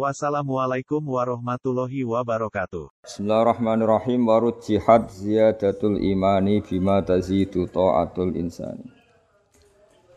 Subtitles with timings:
[0.00, 3.04] Wassalamualaikum warahmatullahi wabarakatuh.
[3.04, 8.88] Bismillahirrahmanirrahim warud jihad ziyadatul imani bima tazidu ta'atul insani.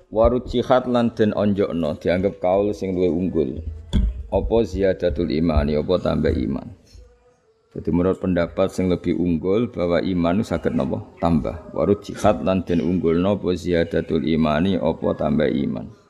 [0.07, 3.59] Warud jihad lan den onjokno dianggap kaul sing luwih unggul.
[4.31, 6.67] Apa ziyadatul imani apa tambah iman.
[7.75, 11.75] Jadi menurut pendapat sing lebih unggul bahwa iman itu saged napa tambah.
[11.75, 16.02] Warud jihad lan den unggulno apa ziyadatul imani apa tambah iman.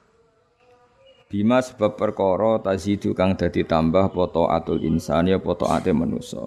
[1.33, 6.45] Bima sebab perkara tazidu kang dadi tambah poto atul insani apa taate manusa.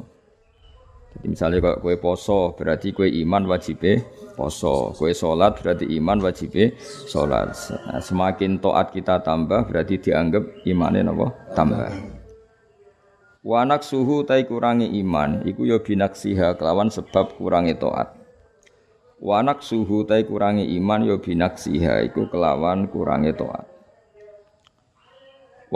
[1.11, 3.83] Jadi misalnya kalau kue poso berarti kue iman wajib
[4.39, 6.79] poso, kue solat berarti iman wajib
[7.11, 7.51] solat.
[7.67, 11.91] Nah, semakin toat kita tambah berarti dianggap imannya nopo tambah.
[13.43, 18.15] Wanak suhu tai kurangi iman, iku yo ya siha kelawan sebab kurangi toat.
[19.19, 23.76] Wanak suhu tai kurangi iman yo ya siha iku kelawan kurangi toat.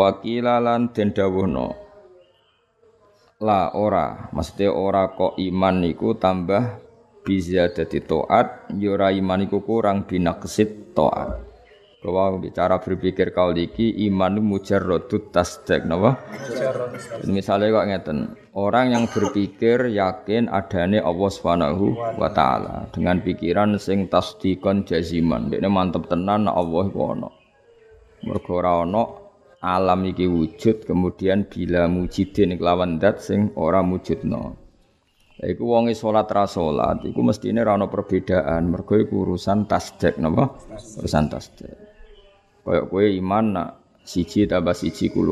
[0.01, 1.77] Wakilalan den dawuhna.
[3.45, 4.33] La ora.
[4.33, 6.81] Mesti ora kok iman niku tambah
[7.21, 11.53] bisa dadi taat ya ora iman iku kurang binaksit taat.
[12.01, 16.17] Bahwa bicara berpikir kau iki iman mujarrodut tasdek napa?
[17.29, 18.19] Misalnya kok ngeten
[18.57, 25.53] orang yang berpikir yakin adanya Allah Subhanahu wa taala dengan pikiran sing tasdikon jaziman.
[25.53, 27.29] Dekne mantep tenan Allah iku ana.
[28.25, 29.20] Mergo ora ana
[29.61, 34.57] alam iki wujud kemudian bila mujidin kelawan dat sing ora mujudno.
[35.41, 40.17] Lah iku wonge salat ra salat iku mestine ora ana perbedaan mergo iku urusan tasdek
[40.17, 40.57] napa?
[41.01, 41.77] Urusan tasdek.
[42.61, 43.69] Kaya kowe iman nak
[44.05, 45.25] siji tambah siji ku.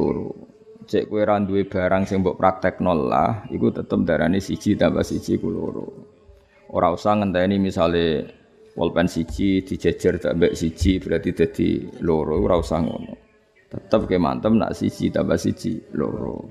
[0.89, 5.41] Cek kowe ra duwe barang sing mbok praktekno lah iku tetep darane siji tambah siji
[5.41, 5.89] ku loro.
[6.69, 8.29] Ora usah ngenteni misale
[8.77, 11.69] pulpen siji dijejer tambah siji berarti dadi
[12.05, 13.28] loro ora usah ngono.
[13.69, 16.49] Tetap ke mantep nak siji tambah siji loro.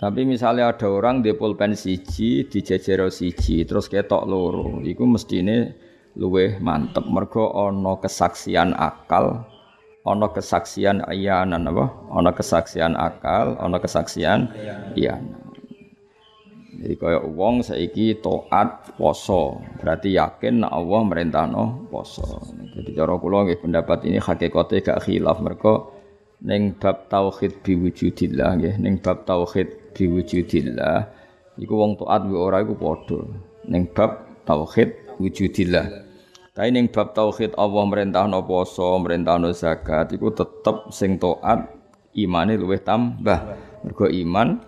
[0.00, 5.76] Tapi misalnya ada orang di pulpen siji, di jejero siji, terus ketok loro, itu mestine
[6.16, 7.04] luweh mantep.
[7.04, 9.44] Mergo ono kesaksian akal,
[10.08, 11.92] ono kesaksian ayanan apa?
[12.16, 14.48] Ono kesaksian akal, ono kesaksian
[14.96, 15.50] ayanan.
[16.80, 22.40] Jadi kaya wong saiki taat poso, berarti yakin nek Allah merintahno poso.
[22.72, 25.99] Jadi cara kula nggih pendapat ini hakikate gak khilaf mergo
[26.40, 31.20] ning bab tauhid biwujudillah nggih ning bab tauhid biwujudillah
[31.60, 33.20] iku wong taat wa ora iku padha.
[33.68, 35.86] Ning bab tauhid wujudillah.
[36.56, 41.68] Tapi ning bab tauhid Allah merintahno poso merintahno zakat iku tetep sing taat
[42.16, 43.60] imane luwih tambah.
[43.84, 44.60] Mergo iman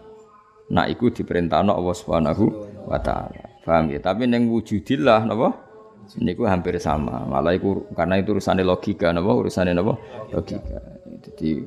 [0.72, 2.44] nak iku diperintahno Allah Subhanahu
[2.86, 3.48] wa taala.
[3.64, 5.72] Paham ya tapi ning wujudillah napa?
[6.18, 7.24] Niku hampir sama.
[7.24, 9.32] Malah iku karena itu urusane logika napa?
[9.32, 9.96] Urusane napa?
[10.34, 11.62] Logika Jadi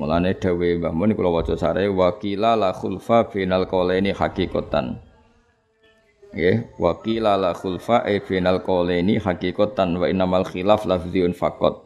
[0.00, 4.96] mulane dawe Mbah Mun kula waca sare wakila la khulfa final qalaini hakikatan.
[6.34, 11.84] Nggih, wakila la khulfa e final qalaini hakikatan wa innamal khilaf lafziun faqat.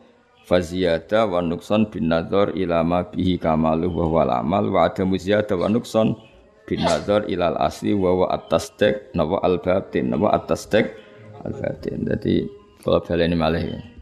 [0.49, 5.53] Faziyada wa nukson bin nazar ila ma bihi kamalu wa wal amal wa adamu ziyada
[5.53, 6.17] wa nukson
[6.65, 10.89] bin nazar ilal asli wa wa at-tasdiq nawa al-batin nawa at-tasdiq
[11.45, 12.09] al-batin.
[12.09, 12.49] Jadi
[12.81, 13.05] kalau
[13.37, 13.98] malih.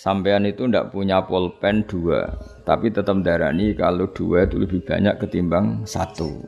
[0.00, 2.32] Sampean itu ndak punya pulpen dua,
[2.64, 6.40] tapi tetap darani kalau dua itu lebih banyak ketimbang satu.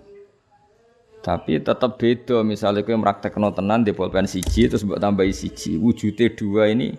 [1.20, 6.32] Tapi tetap beda, misalnya kau meraktekno tenan di pulpen siji terus buat tambahi siji, wujudnya
[6.32, 6.96] dua ini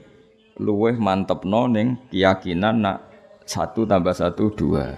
[0.61, 2.97] luweh mantep neng keyakinan nak
[3.49, 4.93] satu tambah satu dua.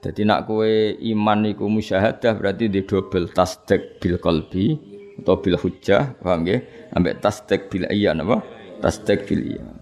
[0.00, 4.80] Jadi nak kue iman iku musyahadah berarti di double tasdek bil kolbi
[5.20, 6.64] atau bil hujjah, paham ya?
[6.96, 8.40] Ambek tasdek bil iya apa?
[8.80, 9.79] Tasdek bil iya.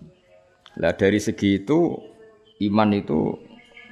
[0.79, 1.99] Lah dari segi itu
[2.71, 3.35] iman itu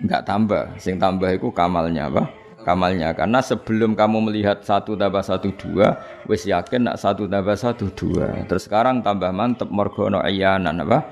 [0.02, 2.30] enggak tambah, sing tambah itu kamalnya apa?
[2.66, 7.94] Kamalnya karena sebelum kamu melihat satu tambah satu dua, wis yakin nak satu tambah satu
[7.94, 8.42] dua.
[8.50, 11.06] Terus sekarang tambah mantep morgono ayanan apa?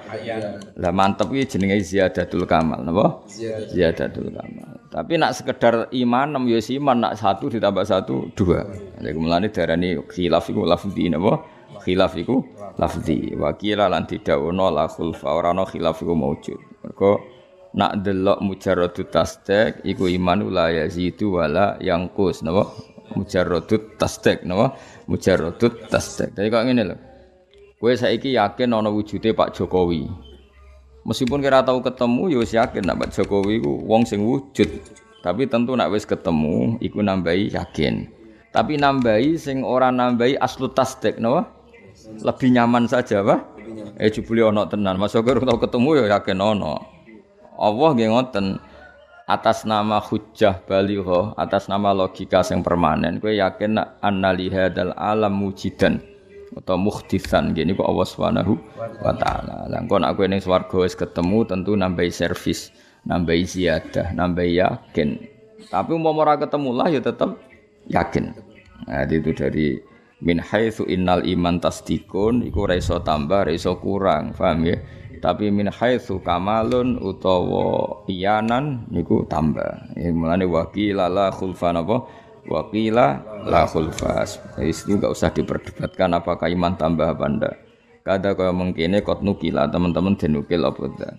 [0.75, 3.23] Lah mantep ini jenenge ziyadatul kamal, apa?
[3.71, 4.83] Ziyadatul kamal.
[4.91, 8.67] Tapi nak sekedar iman, nam yus iman nak satu ditambah satu dua.
[8.99, 11.54] Jadi mulane darani khilaf iku lafzi napa?
[11.85, 12.41] Khilaf iku
[12.81, 17.21] lafzi wa qila lan didhawuhna la khulfa ora ana khilaf iku maujud mergo
[17.77, 22.73] nak delok mujarradu tasdek iku iman la yazidu wala yangkus napa
[23.13, 24.75] mujarradu tasdek napa
[25.07, 26.97] mujarradu tasdek dadi kok ngene lho
[27.85, 30.09] Kowe saiki yakin ana wujude Pak Jokowi.
[31.05, 34.81] Meskipun kira tahu ketemu ya wis yakin nek Pak Jokowi ku wong sing wujud.
[35.21, 38.09] Tapi tentu nek wis ketemu iku nambahi yakin.
[38.57, 41.45] Tapi nambahi sing ora nambahi aslu tasdik napa?
[42.21, 43.41] Lebih nyaman saja, Pak.
[43.99, 45.01] Eh jebule ana tenan.
[45.01, 46.79] Mas kok tau ketemu ya yakin ana.
[47.59, 48.61] Allah nggih ngoten.
[49.25, 55.33] atas nama hujjah baligho, atas nama logika yang permanen, kowe yakin nak annaliha dal alam
[55.33, 56.01] mujidan
[56.55, 58.53] atau mukhtisan gini kok Allah Subhanahu
[59.01, 59.65] wa taala.
[59.67, 62.69] Lah engko nak kowe ning swarga wis ketemu tentu nambahi servis,
[63.09, 65.09] nambahi ziyadah, nambahi yakin.
[65.73, 67.41] Tapi umpama ora ketemu lah ya tetap
[67.89, 68.37] yakin.
[68.85, 69.81] Nah, itu dari
[70.25, 74.81] min haitsu innal iman tasdikun iku ora iso tambah, ora iso kurang, paham ya?
[75.25, 79.97] tapi min haitsu kamalun utawa iyanan niku tambah.
[79.97, 82.05] Ya mulane wakila la khulfan apa
[82.45, 87.55] wakila la khulfas itu enggak usah diperdebatkan apakah iman tambah apa ndak.
[88.05, 91.15] Kada kaya mengkene kot nukila teman-teman denukil apa ndak.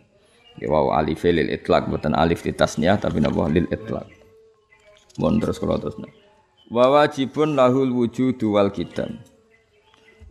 [0.62, 3.50] Ya wow alif lil itlaq bukan alif di tasnya tapi napa?
[3.50, 4.06] Lil itlaq.
[5.18, 5.98] Mohon terus kalau terus
[6.72, 9.14] wa wajibun lahul wujudu wal kitab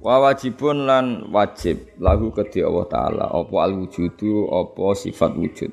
[0.05, 5.73] Wa wajibun lan wajib lahu kedhi Allah taala apa al wujudu apa sifat wujud.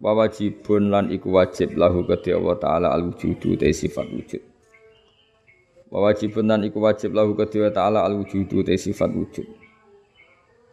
[0.00, 4.40] Wa wajibun lan iku wajib lahu kedhi Allah taala al wujudu te sifat wujud.
[5.92, 9.52] Wa wajibun lan iku wajib lahu kedhi Allah taala al wujudu te sifat wujud.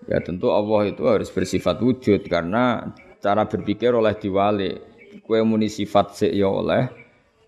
[0.08, 4.80] Ya tentu Allah itu harus bersifat wujud karena cara berpikir oleh diwali.
[5.20, 6.88] Kue muni sifat sik ya oleh,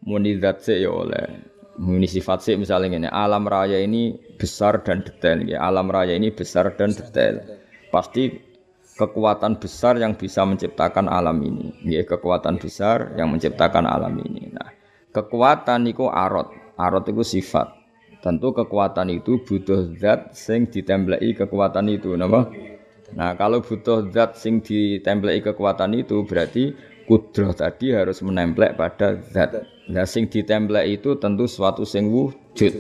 [0.04, 1.52] muni zat sik ya oleh.
[1.74, 6.30] Ini sifat sih misalnya ini alam raya ini besar dan detail ya alam raya ini
[6.30, 7.42] besar dan detail.
[7.90, 8.30] Pasti
[8.94, 14.54] kekuatan besar yang bisa menciptakan alam ini ya kekuatan besar yang menciptakan alam ini.
[14.54, 14.70] Nah
[15.10, 16.54] kekuatan itu arot.
[16.78, 17.84] Arot itu sifat.
[18.24, 22.48] Tentu kekuatan itu butuh zat sing ditemblei kekuatan itu nama
[23.14, 26.72] nah kalau butuh zat sing ditemblei kekuatan itu berarti
[27.04, 32.74] kudroh tadi harus menemplek pada zat Nah sing ditemplek itu tentu suatu sing wujud.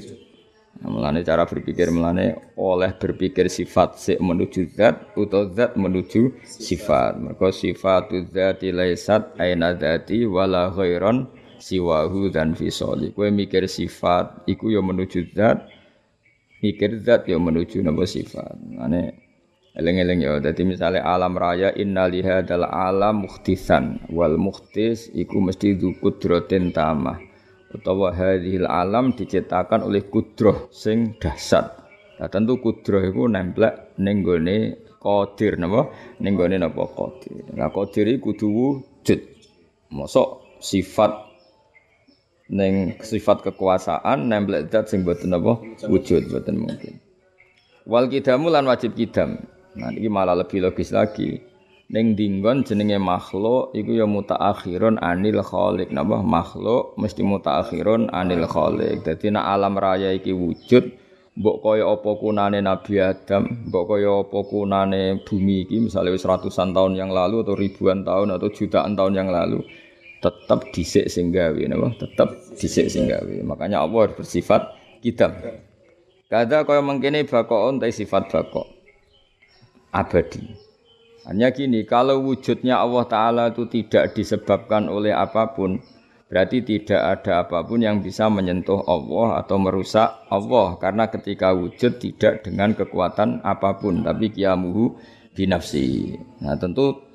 [0.83, 7.19] Nah, melane cara berpikir melane oleh berpikir sifat sik menuju zat atau zat menuju sifat.
[7.23, 13.15] Mergo sifatu dzati laisat aina dzati wala ghairon siwahu dan fisoli.
[13.15, 15.71] Kowe mikir sifat iku ya menuju zat,
[16.59, 18.59] mikir zat ya menuju napa sifat.
[18.67, 19.22] Mane
[19.73, 25.97] Eleng-eleng ya, jadi misalnya alam raya inna lihadal alam mukhtisan wal mukhtis iku mesti du
[25.97, 27.17] kudrotin tamah
[27.73, 31.73] utawa hadhil alam diciptakan oleh kudroh sing dahsyat.
[32.21, 35.89] Nah, tentu kudroh iku nemplek ning gone qadir napa?
[36.21, 37.41] Ning gone napa qadir.
[37.57, 39.19] Nah, qadir iku kudu wujud.
[39.89, 41.33] Mosok sifat
[42.53, 45.57] ning sifat kekuasaan nemplek zat sing boten napa
[45.89, 47.01] wujud boten mungkin.
[47.89, 49.41] Wal kidamu lan wajib kidam.
[49.79, 51.39] Nah ini malah lebih logis lagi.
[51.93, 55.93] Neng dinggon jenenge makhluk iku ya mutaakhirun anil khaliq.
[55.93, 59.05] Napa makhluk mesti mutaakhirun anil khaliq.
[59.05, 61.03] Dadi nek alam raya iki wujud
[61.33, 66.77] mbok kaya apa kunane Nabi Adam, mbok kaya apa kunane bumi iki misalnya wis ratusan
[66.77, 69.65] tahun yang lalu atau ribuan tahun atau jutaan tahun yang lalu
[70.23, 74.71] tetap disik sing gawe napa tetap disik sing gawe makanya Allah bersifat
[75.03, 75.35] kitab
[76.31, 78.69] kada kaya mengkene bakon ta sifat bakok
[79.93, 80.41] abadi.
[81.23, 85.79] Hanya gini, kalau wujudnya Allah Ta'ala itu tidak disebabkan oleh apa pun,
[86.27, 90.75] berarti tidak ada apa pun yang bisa menyentuh Allah atau merusak Allah.
[90.83, 94.99] Karena ketika wujud tidak dengan kekuatan apa pun, tapi kiamuhu
[95.31, 96.19] binafsi.
[96.43, 97.07] Nah tentu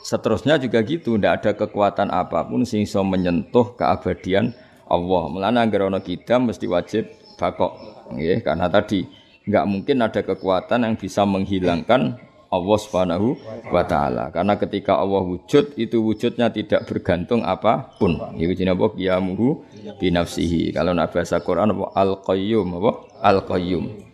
[0.00, 4.56] seterusnya juga gitu, tidak ada kekuatan apa pun sehingga menyentuh keabadian
[4.88, 5.28] Allah.
[5.28, 7.04] Melana agar kita mesti wajib
[7.36, 7.76] bakok,
[8.16, 9.04] ya, karena tadi
[9.46, 12.18] nggak mungkin ada kekuatan yang bisa menghilangkan
[12.52, 13.28] Allah Subhanahu
[13.72, 14.28] wa taala.
[14.28, 18.20] Karena ketika Allah wujud itu wujudnya tidak bergantung apa pun.
[18.36, 18.86] Iku jenenge apa?
[18.92, 19.64] Qiyamuhu
[19.96, 20.68] bi nafsihi.
[20.76, 22.92] Kalau nak bahasa Quran apa al-qayyum apa?
[23.24, 24.12] Al-qayyum.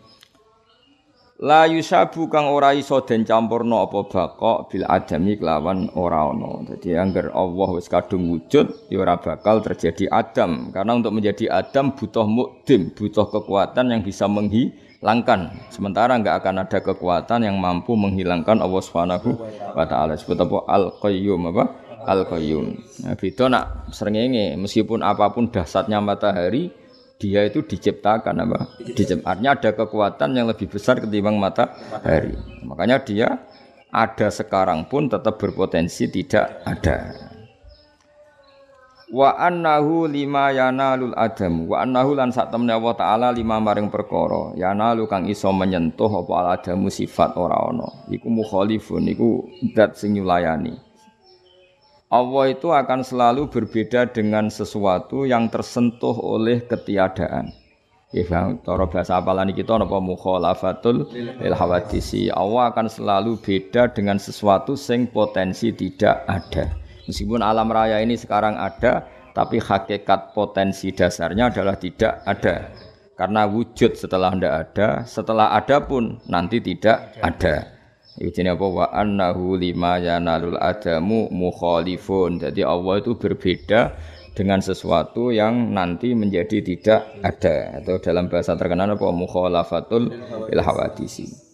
[1.39, 6.63] La yusabu kang ora iso den campurno apa bakok bil adami kelawan ora ana.
[6.67, 10.71] Dadi angger Allah wis kadung wujud ya ora bakal terjadi adam.
[10.71, 15.55] Karena untuk menjadi adam butuh mukdim, butuh kekuatan yang bisa menghi langkan.
[15.71, 19.31] Sementara enggak akan ada kekuatan yang mampu menghilangkan Allah Subhanahu
[19.75, 20.19] wa taala.
[20.19, 21.65] Sebut apa Al-Qayyum apa?
[22.09, 22.67] Al-Qayyum.
[23.05, 26.73] Nah, beda nak srengenge meskipun apa pun dahsyatnya matahari
[27.19, 28.59] dia itu diciptakan apa?
[28.79, 32.39] Diciptakannya ada kekuatan yang lebih besar ketimbang matahari.
[32.63, 33.29] Makanya dia
[33.91, 37.28] ada sekarang pun tetap berpotensi tidak ada.
[39.09, 41.69] Wa annahu lima yanalul adam.
[41.69, 44.53] Wa annahu lan sak temne Allah taala lima maring perkara.
[44.57, 50.17] Yanalu kang iso menyentuh apa al adamu sifat ora ana iku mukhalifun iku dat sing
[50.17, 50.77] nyulayani.
[52.09, 57.53] Allah itu akan selalu berbeda dengan sesuatu yang tersentuh oleh ketiadaan.
[58.09, 58.25] Ya,
[58.65, 60.01] cara bahasa apalan kita napa?
[60.01, 62.33] Mukhalafatul lil hawadisi.
[62.33, 66.88] Allah akan selalu beda dengan sesuatu sing potensi tidak ada.
[67.09, 72.69] Meskipun alam raya ini sekarang ada, tapi hakikat potensi dasarnya adalah tidak ada.
[73.17, 77.81] Karena wujud setelah tidak ada, setelah ada pun nanti tidak ada.
[78.19, 82.43] Ini apa wa annahu lima yanalul adamu mukhalifun.
[82.45, 83.95] Jadi Allah itu berbeda
[84.35, 90.15] dengan sesuatu yang nanti menjadi tidak ada atau dalam bahasa terkenal apa mukhalafatul
[90.51, 91.48] il hawadisi.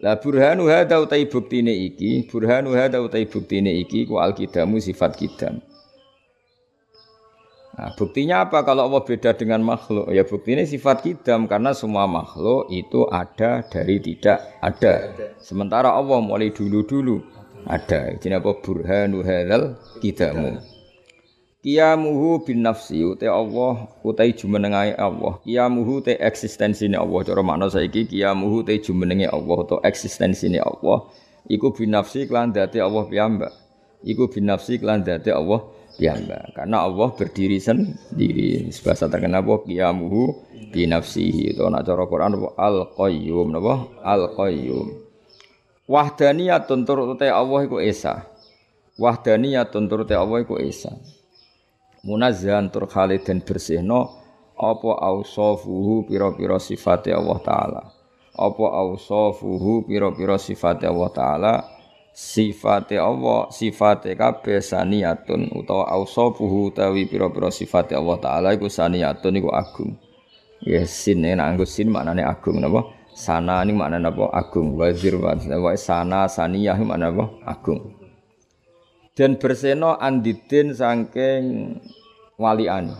[0.00, 5.60] La burhanu hadza utai buktine iki, burhanu hadza utai buktine iki ku alkidamu sifat kidam.
[7.76, 10.08] Nah, buktinya apa kalau Allah beda dengan makhluk?
[10.08, 15.12] Ya buktinya sifat kidam karena semua makhluk itu ada dari tidak ada.
[15.36, 17.20] Sementara Allah mulai dulu-dulu
[17.68, 18.16] ada.
[18.16, 20.60] Jadi apa burhanu hadzal kidamu.
[21.60, 25.44] Kiamuhu bin nafsi uta Allah utai jumenengai Allah.
[25.44, 27.20] Kiamuhu te eksistensine Allah.
[27.20, 31.04] Cara makna saiki kiamuhu te jumenenge Allah atau eksistensine Allah.
[31.52, 33.52] Iku bin nafsi kelan dadi Allah piyambak.
[34.00, 35.60] Iku bin nafsi kelan dadi Allah
[36.00, 36.56] piyambak.
[36.56, 38.72] Karena Allah berdiri sendiri.
[38.80, 40.40] Bahasa terkenal apa kiamuhu
[40.72, 41.52] bin nafsihi.
[41.52, 43.84] Itu nak cara Quran apa al qayyum napa?
[44.00, 44.96] Al qayyum.
[45.84, 48.24] Wahdaniyatun turut Allah iku esa.
[48.96, 51.19] Wahdaniyatun turut Allah iku esa
[52.04, 54.20] munazzahan tur khalidin bersihno
[54.60, 57.82] apa ausafuhu pira-pira sifate Allah taala?
[58.36, 61.54] Apa ausafuhu pira-pira sifate Allah taala?
[62.12, 69.48] Sifate Allah sifate kabeh saniyatun utawa ausafuhu tawi pira-pira sifate Allah taala iku saniyatun iku
[69.52, 69.96] agung.
[70.60, 72.84] Ya sin nek nganggo sin maknane agung napa?
[73.16, 74.28] Sana ini maknane apa?
[74.36, 74.76] Agung.
[74.76, 77.24] Wazir wa sana saniyah maknane apa?
[77.48, 77.99] Agung
[79.20, 81.76] dan berseno andidin saking
[82.40, 82.96] waliane.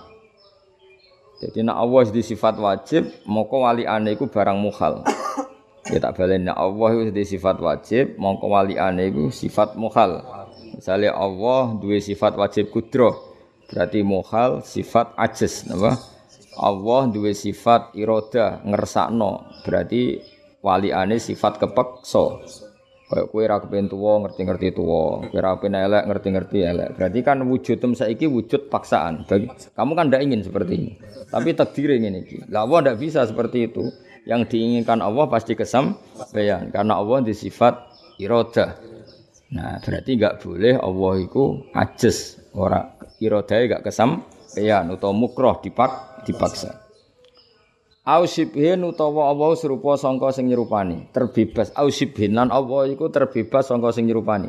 [1.41, 5.01] Jadi nak Allah di sifat wajib, moko waliane iku barang mukhal.
[5.89, 10.21] Ya tak nak Allah di sifat wajib, moko waliane iku sifat mukhal.
[10.77, 13.17] Misalnya Allah dua sifat wajib kudro,
[13.73, 15.97] berarti mukhal sifat ajis, napa?
[16.61, 20.21] Allah dua sifat iroda ngersakno, berarti
[20.61, 22.45] waliane sifat kepeksa.
[23.11, 26.89] Kayak kue ra kepen tuwa ngerti-ngerti tuwa, kue ra kepen elek ngerti-ngerti elek.
[26.95, 29.27] Berarti kan wujud tem saiki wujud paksaan.
[29.27, 30.93] Bagi, kamu kan tidak ingin seperti ini.
[31.27, 32.47] Tapi takdir ingin ini.
[32.47, 33.91] Lah Allah tidak bisa seperti itu.
[34.31, 37.91] Yang diinginkan Allah pasti kesampaian karena Allah di sifat
[38.23, 38.79] iroda.
[39.51, 41.43] Nah, berarti enggak boleh Allah itu
[41.75, 46.80] ajis, ora irodae enggak kesampaian atau mukroh dipak dipaksa.
[48.01, 51.69] Au sibhin utawa Allah serupa sangka sing nyerupani, terbebas.
[51.77, 54.49] Au sibhin lan Allah iku terbebas sangka sing nyerupani.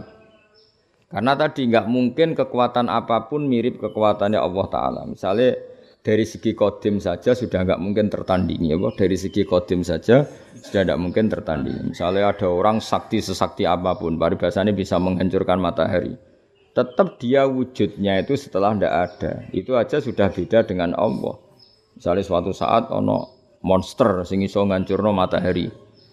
[1.12, 5.01] Karena tadi nggak mungkin kekuatan apa pun mirip kekuatannya Allah Taala.
[5.03, 5.60] Misalnya
[6.00, 10.24] dari segi kodim saja sudah nggak mungkin tertandingi, ya Dari segi kodim saja
[10.55, 11.91] sudah tidak mungkin tertandingi.
[11.91, 16.15] Misalnya ada orang sakti sesakti apa pun, paribasanya bisa menghancurkan matahari.
[16.72, 19.31] Tetap dia wujudnya itu setelah tidak ada.
[19.51, 21.36] Itu aja sudah beda dengan Allah.
[22.00, 25.69] Misalnya suatu saat ono monster sing iso ngancurno matahari.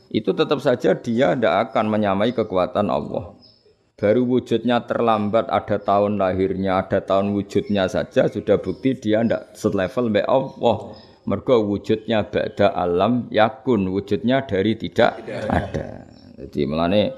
[0.08, 3.36] Itu tetap saja dia tidak akan menyamai kekuatan Allah.
[3.98, 10.14] Baru wujudnya terlambat ada tahun lahirnya, ada tahun wujudnya saja sudah bukti dia tidak selevel
[10.14, 10.94] be Allah.
[11.28, 15.18] Mergo wujudnya ba'da alam yakun, wujudnya dari tidak,
[15.50, 16.08] ada.
[16.40, 17.12] Jadi melane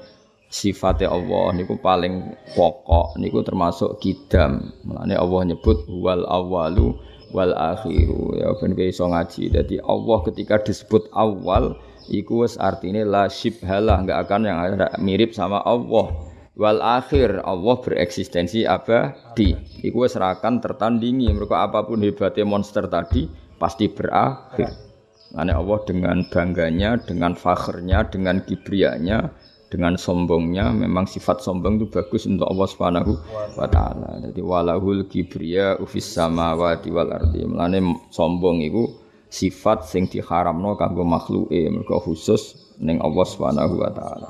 [0.51, 4.73] sifatnya Allah niku paling pokok niku termasuk kidam.
[4.83, 6.97] Melane Allah nyebut wal awalu
[7.31, 9.51] wal akhiru ya ben iso ngaji.
[9.51, 11.79] Jadi Allah ketika disebut awal
[12.11, 16.11] iku wis artine la syibhalah enggak akan yang ada mirip sama Allah.
[16.59, 19.55] Wal akhir Allah bereksistensi abadi.
[19.81, 21.31] Iku wis akan tertandingi.
[21.31, 24.91] Mereka apa pun hebatnya monster tadi pasti berakhir.
[25.31, 29.31] Karena Allah dengan bangganya, dengan fakhrnya, dengan kibrianya,
[29.71, 33.13] dengan sombongnya memang sifat sombong itu bagus untuk Allah Subhanahu
[33.55, 34.19] wa taala.
[34.19, 37.47] Jadi walahul kibriya ufis samawati wal ardi.
[37.47, 37.79] Mulane
[38.11, 38.91] sombong itu
[39.31, 44.29] sifat sing diharamno kanggo makhluke mergo khusus ning Allah Subhanahu wa taala.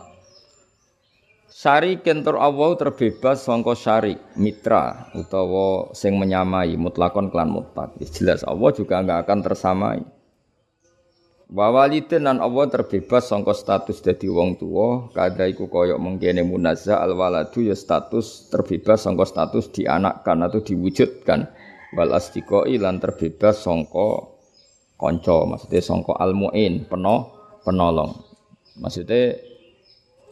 [1.50, 7.98] Sari kentor Allah terbebas sangka syarik mitra utawa sing menyamai mutlakon klan mutlak.
[8.14, 10.00] Jelas Allah juga enggak akan tersamai.
[11.51, 17.03] Wa walidin lan Allah terbebas sangka status dadi wong tua, kada iku koyok mengkene munazza
[17.03, 21.51] al waladu ya status terbebas sangka status dianakkan atau diwujudkan.
[21.91, 24.31] wal astiqoi lan terbebas sangka
[24.96, 27.36] kanca maksudnya sangka al muin peno
[27.67, 28.15] penolong
[28.79, 29.36] maksudnya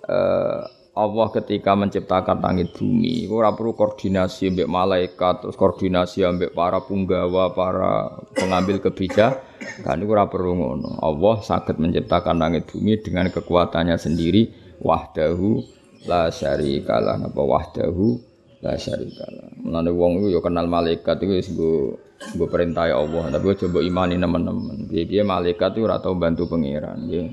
[0.07, 0.61] eh,
[0.99, 7.51] Allah ketika menciptakan langit bumi ora perlu koordinasi ambek malaikat terus koordinasi ambek para punggawa
[7.51, 9.48] para pengambil kebijakan
[9.83, 10.99] kan ora perlu ngono.
[11.03, 14.71] Allah sakit menciptakan langit bumi dengan kekuatannya sendiri.
[14.79, 15.59] Wahdahu
[16.07, 18.15] la syarikalah napa wahdahu
[18.63, 23.27] la syarikalah mulane wong iku ya kenal malaikat iku wis nggo perintah Allah.
[23.35, 27.27] Tapi coba imani teman-teman piye malaikat itu ora bantu pangeran nggih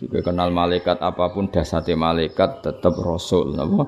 [0.00, 3.84] jadi kenal malaikat apa pun dasate malaikat tetap rasul napa?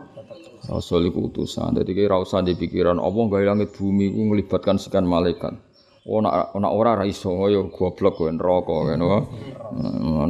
[0.69, 1.73] Rasul iku utusan.
[1.73, 5.57] Dadi ki ora usah dipikiran Allah gawe langit bumi iku melibatkan sekian malaikat
[6.03, 9.23] Oh, nak nak ora ra iso ya goblok kowe neraka ngono.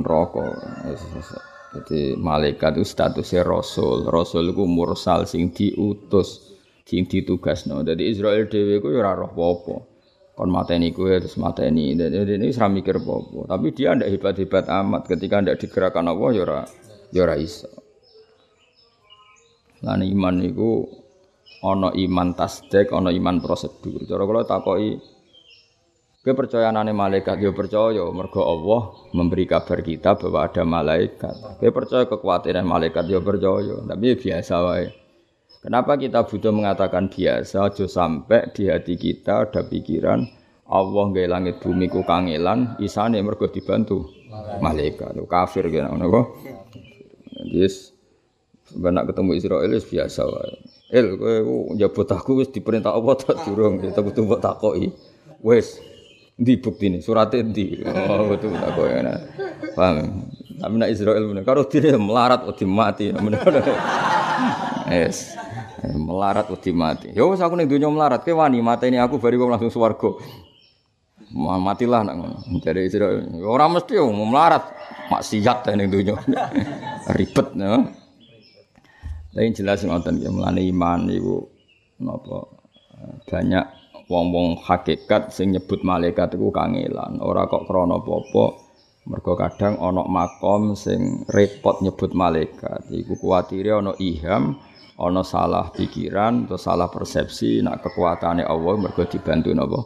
[0.05, 0.45] Neraka.
[1.73, 4.05] Jadi malaikat itu statusnya rasul.
[4.05, 6.53] Rasul itu mursal sing diutus,
[6.85, 7.81] sing ditugasno.
[7.81, 9.77] Jadi Israel dhewe iku ya ora roh apa-apa.
[10.37, 11.97] Kon mateni kowe terus mateni.
[11.97, 13.57] Jadi ini ora mikir apa-apa.
[13.57, 16.61] Tapi dia ndak hebat-hebat amat ketika ndak digerakkan Allah ya ora
[17.17, 17.73] ya ora iso.
[19.81, 20.85] Lan iman niku
[21.65, 24.05] ana iman tasdek, ana iman prosedur.
[24.05, 25.01] Cara kula takoki
[26.23, 31.35] Kowe percaya nane malaikat ya percaya mergo Allah memberi kabar kita bahwa ada malaikat.
[31.59, 34.87] Kowe percaya kekuatan malaikat ya percaya, tapi ya biasa wae.
[35.67, 40.23] Kenapa kita butuh mengatakan biasa aja sampai di hati kita ada pikiran
[40.71, 44.07] Allah gawe langit bumi ku kangelan isane mergo dibantu
[44.63, 45.19] malaikat.
[45.27, 46.27] Kafir kene ngono kok.
[47.51, 47.91] Yes.
[48.79, 50.55] Benak ketemu Israel biasa wae.
[50.95, 51.35] El kowe
[51.75, 54.95] njabut aku wis diperintah Allah tak durung, tak butuh mbok takoki.
[55.43, 55.83] Wis,
[56.33, 57.81] di bukti ini suratnya di.
[57.85, 59.01] Oh betul tak kau ya
[59.77, 60.29] paham?
[60.63, 63.11] Tapi nak Israel benar kalau dia melarat udah mati
[64.93, 65.35] yes.
[65.83, 68.23] Melarat udah mati yo aku nih dunia melarat.
[68.23, 70.23] Ke wani ini aku baru langsung swargo
[71.33, 72.45] matilah nak.
[72.61, 74.65] Jadi Israel orang mesti yo mau melarat.
[75.11, 76.17] Maksiat nih dunia.
[77.17, 78.03] Ribet no
[79.33, 81.49] lain jelas ngoten ya melani iman ibu
[82.05, 82.53] napa
[83.25, 83.65] banyak
[84.13, 87.17] wong-wong hakikat sing nyebut malaikat iku kangelan.
[87.25, 88.45] Ora kok krana apa-apa.
[89.09, 92.93] Mergo kadang ana makom sing repot nyebut malaikat.
[92.93, 94.61] Iku kuwatire ana iham,
[95.01, 99.81] ana salah pikiran atau salah persepsi nak kekuatane Allah mergo dibantu napa?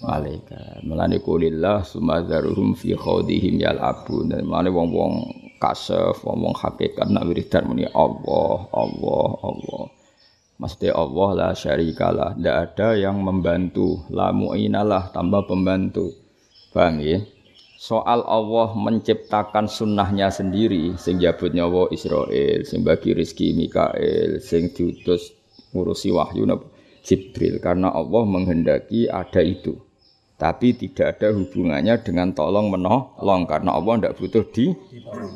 [0.00, 0.84] Malaikat.
[0.86, 4.32] Mulane kulillah sumadzaruhum fi khawdihim yal'abun.
[4.44, 5.12] Mulane wong-wong
[5.60, 9.99] kasef, wong-wong hakikat nak wiridan muni Allah, Allah, Allah.
[10.60, 12.36] Maksudnya Allah la syarikalah.
[12.36, 14.04] Tidak ada yang membantu.
[14.12, 16.12] La mu'inalah tambah pembantu.
[16.76, 17.24] Paham ya?
[17.80, 21.00] Soal Allah menciptakan sunnahnya sendiri.
[21.00, 22.60] Sing jabut nyawa Israel.
[22.68, 24.36] Sing bagi rizki Mikael.
[24.44, 25.32] Sing diutus
[25.72, 26.44] ngurusi wahyu
[27.08, 27.56] Jibril.
[27.64, 29.80] Karena Allah menghendaki ada itu.
[30.36, 33.48] Tapi tidak ada hubungannya dengan tolong menolong.
[33.48, 34.76] Karena Allah tidak butuh di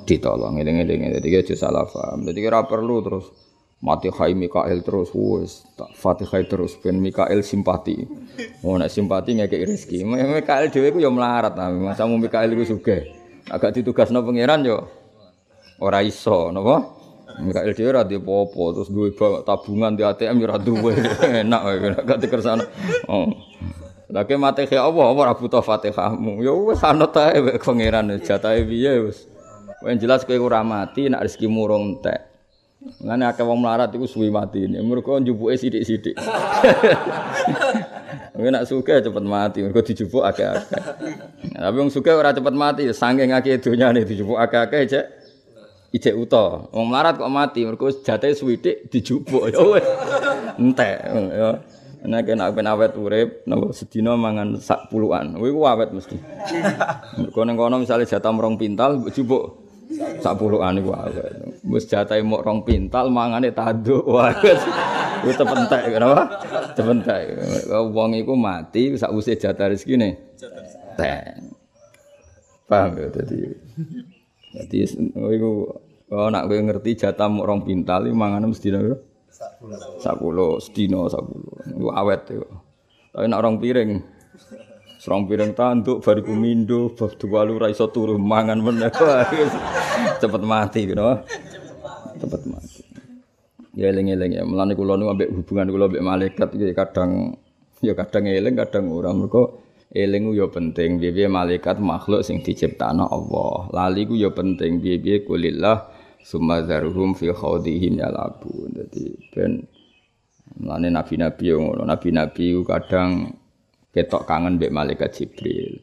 [0.05, 0.61] ditolong.
[0.61, 1.17] Ini-ini.
[1.17, 2.29] Jadi salah paham.
[2.29, 3.54] Jadi kira perlu terus
[3.85, 8.09] Fatihah Mikael terus wes Fatihah terus ben Mikael simpati.
[8.65, 10.09] Oh nek simpati ngekek rezeki.
[10.09, 13.13] Mikael dhewe ku ya melarat nah masamu Mikael iku sugih.
[13.53, 14.89] Agak ditugasno pangeran yo
[15.85, 16.97] ora iso napa?
[17.45, 19.13] Mikael dhewe ora apa terus duwe
[19.45, 20.93] tabungan di ATM yo ora duwe.
[21.45, 22.65] Enak wae gak dikersano
[23.13, 23.29] oh.
[24.09, 29.29] Lagi mati ke Allah ora butuh Fatihahmu ya wis anut ae pangeran jatahe piye wis.
[29.85, 32.34] Yang jelas kowe ora mati nek rezekimu rong entek
[32.85, 34.69] Ngene akeh wong melarat iku suwi mati.
[34.69, 36.21] Mergo njupuke sithik-sithik.
[38.37, 40.83] Mungkin nak suka cepet mati, mergo dijupuk akeh-akeh.
[41.57, 45.05] Tapi wong suka ora cepet mati, saking akeh donyane dijupuk akeh-akeh cek
[45.97, 46.69] ijek uta.
[46.77, 49.87] Wong melarat kok mati, mergo jate suwidik dijupuk ya wis.
[50.61, 51.51] Entek ya.
[52.05, 55.41] Nek nek ben awet urip, napa sedina mangan sak puluhan.
[55.41, 56.21] Kuwi ku awet mesti.
[57.17, 59.64] Mergo ning kono misale jatah rong pintal jupuk
[60.21, 61.33] sak puluhan iku awet.
[61.69, 64.05] Wis jatahe mok rong pintal mangane tanduk.
[64.05, 64.33] Wah.
[65.25, 66.41] Wis tepentek kenapa?
[66.77, 67.25] Tepentek.
[67.71, 70.37] Wong iku mati sak usih jatah rezekine.
[70.97, 71.23] Teh.
[72.65, 73.39] Paham ya dadi.
[74.55, 74.77] Dadi
[75.37, 75.51] iku
[76.15, 78.97] oh nak kowe ngerti jatah mok rong pintal iku mangane mesti piro?
[80.01, 80.61] Sak puluh.
[80.63, 81.55] sedina sak puluh.
[81.69, 82.49] Iku awet iku.
[83.15, 83.91] Tapi nak rong piring
[85.05, 88.89] Serong piring tanduk bariku mindo bab dua lu ra iso turu mangan meneh.
[90.25, 90.97] Cepet mati gitu.
[92.17, 92.81] Cepet mati.
[93.77, 94.49] Ya eling-eling ya.
[94.49, 97.37] Mulane kula nu ambek hubungan kula ambek malaikat iki kadang
[97.85, 99.61] ya kadang eling kadang ora mergo
[99.93, 103.69] eling ya penting piye malaikat makhluk sing diciptakno Allah.
[103.77, 105.85] Lali ku ya penting piye kulillah
[106.25, 108.73] summa zaruhum fi khawdihim yalabun.
[108.73, 109.69] Dadi ben
[110.55, 113.27] Mulane nabi-nabi ngono, nabi-nabi kadang
[113.95, 115.79] ketok kangen mbek malaikat Jibril.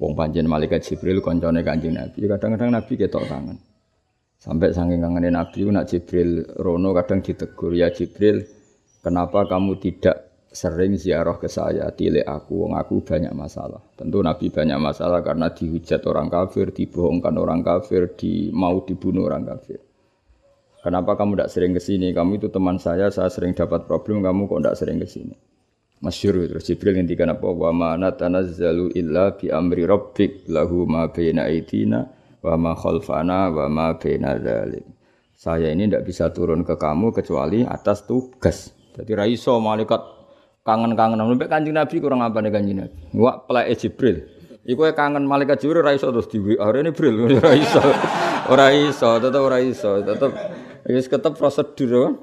[0.00, 2.24] Wong pancen malaikat Jibril koncone Kanjeng Nabi.
[2.24, 3.60] Kadang-kadang Nabi ketok kangen.
[4.40, 8.42] Sampai saking kangen Nabi nak Jibril rono kadang ditegur, "Ya Jibril,
[9.04, 13.80] kenapa kamu tidak sering ziarah ke saya, tilek aku, wong aku banyak masalah.
[13.96, 19.48] Tentu Nabi banyak masalah karena dihujat orang kafir, dibohongkan orang kafir, di, mau dibunuh orang
[19.48, 19.80] kafir.
[20.84, 22.12] Kenapa kamu tidak sering ke sini?
[22.12, 25.34] Kamu itu teman saya, saya sering dapat problem, kamu kok tidak sering ke sini?
[26.02, 31.46] Masyur terus Jibril ngendikan apa wa ma natanazzalu illa bi amri rabbik lahu ma baina
[31.46, 32.02] aidina
[32.42, 34.82] wa ma khalfana wa ma baina dzalik.
[35.38, 38.74] Saya ini tidak bisa turun ke kamu kecuali atas tugas.
[38.98, 40.02] Jadi raiso malaikat
[40.66, 42.98] kangen-kangen sampai Kanjeng Nabi kurang apa nih Kanjeng Nabi.
[43.14, 44.16] Wak pelek Jibril.
[44.66, 47.82] Iku kangen malaikat Jibril raiso terus di WA ini Jibril raiso.
[48.50, 50.34] Ora iso, tetep ora iso, tetep
[50.90, 52.18] wis ketep prosedur.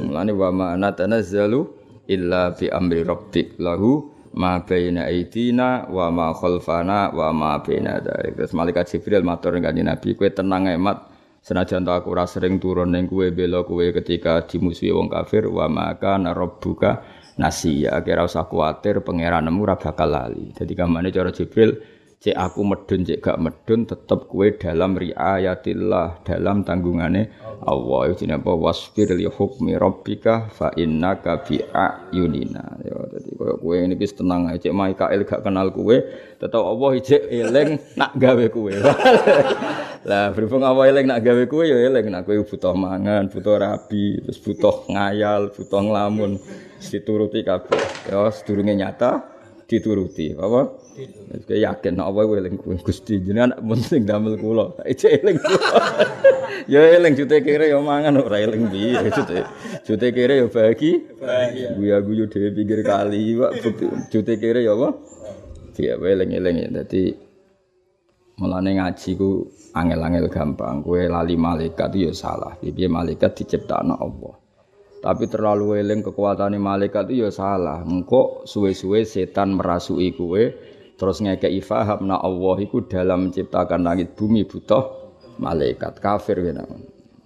[0.00, 1.79] Mulane wa ma natanazzalu
[2.10, 8.34] illa bi amri rabbik lahu ma baina aidina wa ma khalfana wa ma baina dzalik.
[8.34, 11.06] Terus malaikat Jibril matur kanjeng Nabi, kowe tenang emat
[11.40, 15.66] senajan tak aku ora sering turun ning kowe bela kowe ketika dimusuhi wong kafir wa
[15.66, 17.00] maka rabbuka
[17.40, 20.52] nasiya kira usah kuwatir pangeranmu ora bakal lali.
[20.52, 21.80] Jadi kamane cara Jibril
[22.20, 27.32] cek aku medun cek gak medun tetep kue dalam riayatillah dalam tanggungane
[27.64, 28.12] Allah.
[28.12, 28.52] Itu apa?
[28.52, 32.76] Wasfir li hukmi rabbika fa innaka bi ayunina.
[32.84, 34.60] Ya dadi koyo kowe ini wis tenang ae.
[34.60, 36.04] Cek Mikael gak kenal kue
[36.36, 38.76] tetep Allah cek eling nak gawe kue.
[40.08, 42.04] Lah berhubung Allah eling nak gawe kue ya eling.
[42.12, 46.36] Nak kue butuh mangan butuh rabi terus butuh ngayal butuh nglamun
[46.84, 48.12] dituruti kabeh.
[48.12, 49.39] Ya sedurunge nyata
[49.70, 50.80] dituruti apa
[51.46, 54.74] Kowe yakin nek apa eling kuwi Gusti jenengan penting damel kula.
[54.90, 55.38] Ece eling.
[56.68, 59.48] Ya eling jute kere ya mangan ora eling piye jute.
[59.86, 60.92] Jute kere ya bagi.
[61.78, 63.50] Guya guyu dhewe pinggir kali, Pak.
[64.12, 64.92] Jute kere ya apa?
[65.72, 66.68] Dia eling-eling ya.
[66.68, 67.16] Dadi
[68.38, 70.84] mulane ngaji ku angel-angel gampang.
[70.84, 72.54] Kowe lali malaikat ya salah.
[72.60, 74.34] Piye malaikat diciptakno Allah.
[75.00, 77.80] Tapi terlalu eling kekuatan malaikat itu ya salah.
[77.80, 80.52] Engkau suwe-suwe setan merasui kue
[81.00, 85.00] terus ngekei faham na Allah iku dalam menciptakan langit bumi butuh
[85.40, 86.60] malaikat kafir gitu.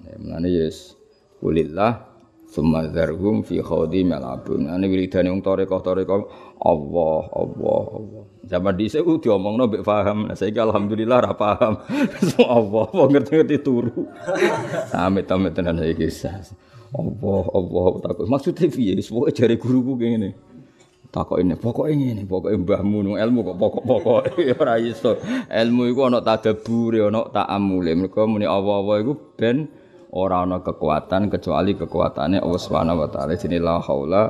[0.06, 0.94] Ya menane yes
[1.42, 2.06] kulillah
[2.46, 4.70] summa dzarhum fi khawdi malabun.
[4.70, 6.30] Ane wiridane wong toreko-toreko
[6.62, 8.22] Allah Allah Allah.
[8.46, 10.30] Zaman dhisik ku diomongno mbek paham.
[10.30, 11.82] Nah saiki alhamdulillah ra paham.
[12.46, 14.06] Allah apa ngerti-ngerti turu.
[14.94, 16.06] Amit-amit tenan saiki.
[16.94, 18.26] Allah Allah takut.
[18.30, 18.94] Maksudnya piye?
[19.02, 20.54] Pokoke jare guruku ngene.
[21.14, 25.14] takok ini pokok ini ini pokok mbahmu ilmu kok pokok pokok ya iso.
[25.46, 29.70] Ilmu iku ana tadabbur ana ta'amule mergo muni apa-apa iku ben
[30.10, 33.38] ora ana kekuatan kecuali kekuatane Allah Subhanahu wa taala.
[33.38, 34.22] Jenenge la haula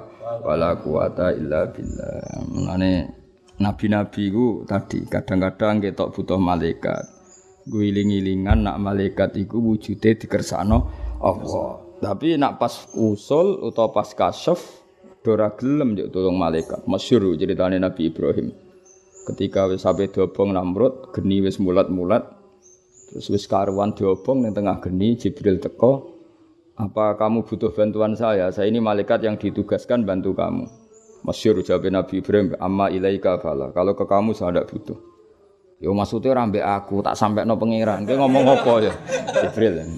[0.45, 2.45] wala quwata illa billah.
[2.53, 2.93] Menane
[3.57, 7.01] nabi-nabi iku tadi kadang-kadang ketok butuh malaikat.
[7.65, 10.85] Guling-gilingan nak malaikat iku wujude dikersakno
[11.25, 14.85] Allah tapi nak pas usul utawa pas kasyaf
[15.25, 16.85] Dora gelem yo tolong malaikat.
[16.85, 18.53] Masyhur ceritane Nabi Ibrahim.
[19.25, 22.29] Ketika wis sampe diobong Namrud, geni wis mulat-mulat.
[23.09, 26.13] Terus wis karuan diobong ning tengah geni Jibril teko.
[26.77, 28.53] Apa kamu butuh bantuan saya?
[28.53, 30.69] Saya ini malaikat yang ditugaskan bantu kamu.
[31.25, 34.99] Masyhur jawab Nabi Ibrahim, "Amma ilaika fala." Kalau ke kamu saya tidak butuh.
[35.81, 38.05] Yo maksudnya rambe aku tak sampai no pangeran.
[38.05, 38.93] Dia ngomong apa ya?
[39.41, 39.89] Jibril.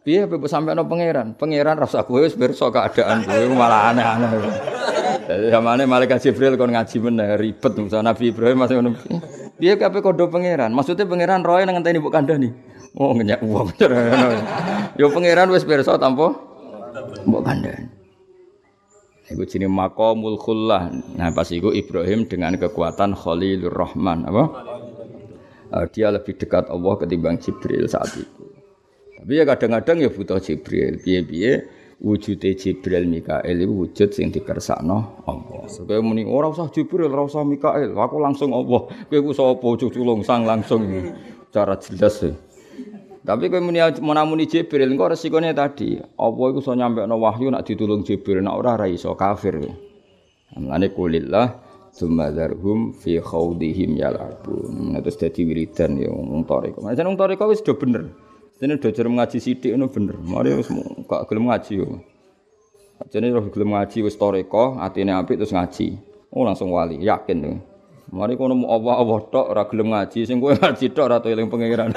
[0.00, 1.36] Piye sampai sampai no pangeran?
[1.36, 4.30] Pangeran rasa kowe wis pirsa keadaan kowe malah aneh-aneh.
[5.28, 8.96] Jadi zamane malaikat Jibril kon ngaji meneh ribet misalnya Nabi Ibrahim masih ngono.
[9.60, 10.72] Piye kabeh kodo pangeran?
[10.72, 12.48] Maksudnya pangeran roe nang ngenteni mbok kandhani.
[12.96, 13.68] Oh ngenyak wong.
[15.00, 16.32] Yo pangeran wis pirsa tanpa
[17.28, 17.92] mbok kandhani.
[19.30, 20.90] Iku jenenge maqamul khullah.
[21.14, 24.44] Nah pas iku Ibrahim dengan kekuatan Khalilur Rahman, apa?
[25.70, 28.39] Uh, dia lebih dekat Allah ketimbang Jibril saat itu.
[29.20, 30.96] Tapi ya kadang-kadang ya butuh Jibril.
[31.04, 31.68] Piye-piye
[32.00, 35.68] wujude Jibril Mikael itu wujud sing dikersakno Allah.
[35.68, 38.88] Supaya muni ora usah Jibril, ora usah Mikael, aku langsung Allah.
[38.88, 40.88] Kowe ku sapa cuculung sang langsung
[41.52, 42.32] cara jelas ya.
[43.20, 48.00] Tapi kowe muni menamuni Jibril engko resikone tadi, apa iku iso nyampekno wahyu nak ditulung
[48.00, 49.60] Jibril, nak ora ora iso kafir.
[50.56, 54.96] Mulane kulillah Sumadarhum fi khawdihim yalabun.
[55.04, 56.86] Terus dadi wiridan ya wong toriko.
[56.86, 58.08] Macam wong toriko wis do bener.
[58.60, 60.20] Jadi udah jarang ngaji sidik itu bener.
[60.20, 60.68] Mari wis
[61.08, 62.04] gak gelem ngaji yo.
[63.08, 65.96] Jadi udah gelem ngaji wis toreko, atine apik terus ngaji.
[66.28, 67.56] Oh langsung wali, yakin tuh.
[68.12, 71.48] Mari kono mau Allah Allah tok ora gelem ngaji, sing kowe ngaji tok ora eling
[71.48, 71.96] pangeran.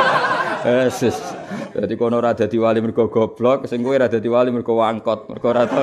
[0.66, 1.22] Yesus.
[1.70, 5.46] Dadi kono ora dadi wali mergo goblok, sing kowe ora dadi wali mergo wangkot, mergo
[5.54, 5.62] ora.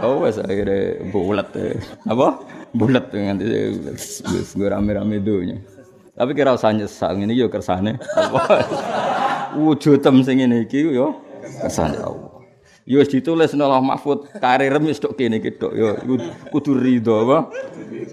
[0.00, 1.48] Oh wis akhire bulet.
[2.08, 2.40] Apa?
[2.72, 3.44] Bulet nganti
[3.92, 5.60] wis rame-rame dunya.
[6.16, 8.00] Tapi kira usah nyesal iki yo kersane.
[9.54, 11.22] Wujudem sing ngene iki yo
[11.62, 12.42] kersane Allah.
[12.86, 15.94] Yo wis ditulis Allah Mahfud karir wis tok kene iki tok yo
[16.50, 17.54] kudu rido apa?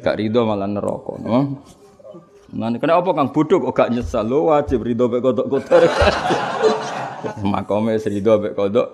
[0.06, 1.62] Gak rido malah neraka, no?
[2.54, 5.90] Nah, kena apa kang bodoh kok gak nyesal lo wajib rido mek kodok kotor.
[7.54, 8.88] Makome rido mek kodok.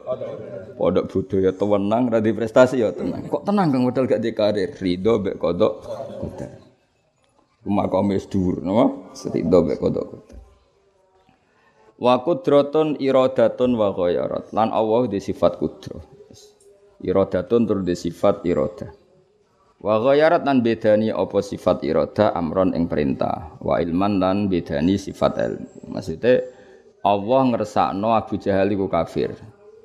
[0.79, 3.27] Kodok bodoh ya tenang, ra prestasi ya tenang.
[3.27, 5.83] Kok tenang kang modal gak di karir rido mek kodok
[6.23, 6.51] kotor.
[7.67, 9.11] Makome dhuwur, no?
[9.11, 10.28] Rido mek kodok kotor.
[11.99, 14.55] Wa kudratun iradatun wa ghayarat.
[14.55, 15.99] Lan Allah di sifat kudrah.
[17.03, 18.91] Iradatun tur di sifat iradah.
[19.79, 23.55] Wa ghayarat lan bedani apa sifat irada amron ing perintah.
[23.59, 25.95] Wa ilman lan bedani sifat ilmu.
[25.95, 26.43] Maksudnya
[27.03, 29.35] Allah ngersakno Abu Jahal iku kafir.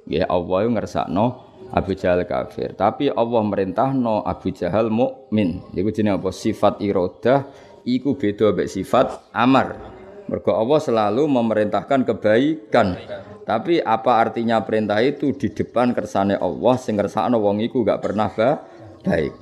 [0.07, 2.75] Ya Allah ngersakno Abu Jahal kafir.
[2.75, 5.63] Tapi Allah merintahno Abu Jahal mukmin.
[5.75, 6.31] Iku jenenge apa?
[6.35, 7.47] Sifat iradah
[7.87, 9.94] iku beda mek sifat amar.
[10.25, 12.97] Mergo Allah selalu memerintahkan kebaikan.
[13.45, 18.33] Tapi apa artinya perintah itu di depan kersane Allah sing kersane wong iku gak pernah
[18.33, 18.65] ba
[19.05, 19.33] baik.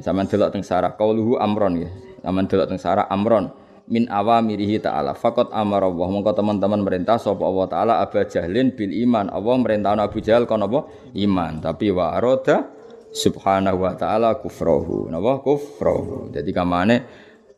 [0.00, 1.90] Sama delok teng sarah qauluhu amron ya.
[2.24, 3.52] Sama delok teng sarah amron
[3.92, 5.12] min awamirihi ta'ala.
[5.12, 6.08] Fakot amar Allah.
[6.08, 9.28] Mongko teman-teman merintah sapa Allah taala Abu Jahlin bil iman.
[9.28, 10.88] Allah merintah Abu Jahal kon apa?
[11.12, 11.60] Iman.
[11.60, 12.72] Tapi wa arada
[13.12, 15.12] subhanahu wa ta'ala kufrahu.
[15.12, 15.44] Napa?
[15.44, 16.32] Kufrahu.
[16.32, 16.96] Jadi kamane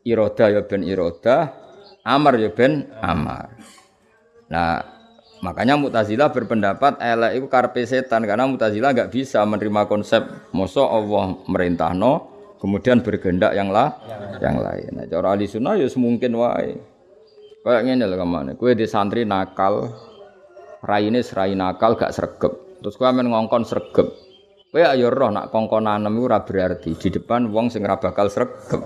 [0.03, 1.55] iroda ya ben iroda,
[2.05, 3.49] Amar ya ben amar.
[4.53, 4.85] Nah,
[5.40, 10.21] makanya Mu'tazilah berpendapat elek itu karpe setan karena Mu'tazilah enggak bisa menerima konsep
[10.53, 12.29] moso Allah merintah no
[12.61, 13.97] kemudian bergendak yang lah
[14.40, 15.01] yang lain.
[15.01, 16.77] Nah, cara ahli sunnah ya semungkin wae.
[17.64, 18.53] Kayak ngene lho ke mana?
[18.61, 19.88] Kue di santri nakal,
[20.85, 22.85] raine serai nakal gak sregep.
[22.85, 24.12] Terus kue men ngongkon sregep.
[24.69, 28.85] Kue ayo roh nak kongkonan iku ora berarti di depan wong sing ora bakal sregep.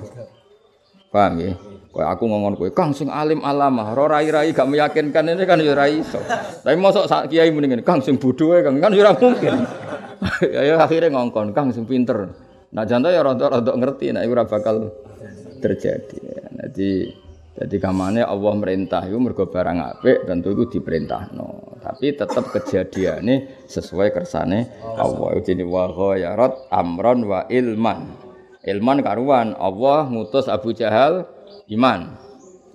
[1.11, 1.59] Paham ya?
[1.89, 5.73] Kaya aku ngomong kowe, Kang sing alim alamah, ora rai-rai gak meyakinkan ini kan ya
[5.89, 6.21] iso.
[6.61, 9.55] Tapi mosok sak kiai mendingan Kang sing bodho Kang kan ya ora mungkin.
[10.69, 12.29] ya akhirnya ngongkon, Kang sing pinter.
[12.77, 14.93] Nah jantan ya rada-rada ngerti nek ora bakal
[15.65, 16.21] terjadi.
[16.53, 16.91] Jadi
[17.59, 21.81] jadi kamane Allah merintah itu mergo barang apik tentu itu diperintahno.
[21.83, 25.41] Tapi tetap kejadiannya sesuai kersane Allah.
[25.43, 28.29] Jadi wa ghayarat amron wa ilman.
[28.63, 31.27] Ilman karuan Allah ngutus Abu Jahal
[31.73, 32.17] iman.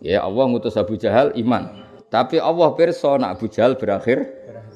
[0.04, 1.84] Ya Allah ngutus Abu Jahal iman.
[2.12, 4.28] Tapi Allah pirsa nak Abu Jahal berakhir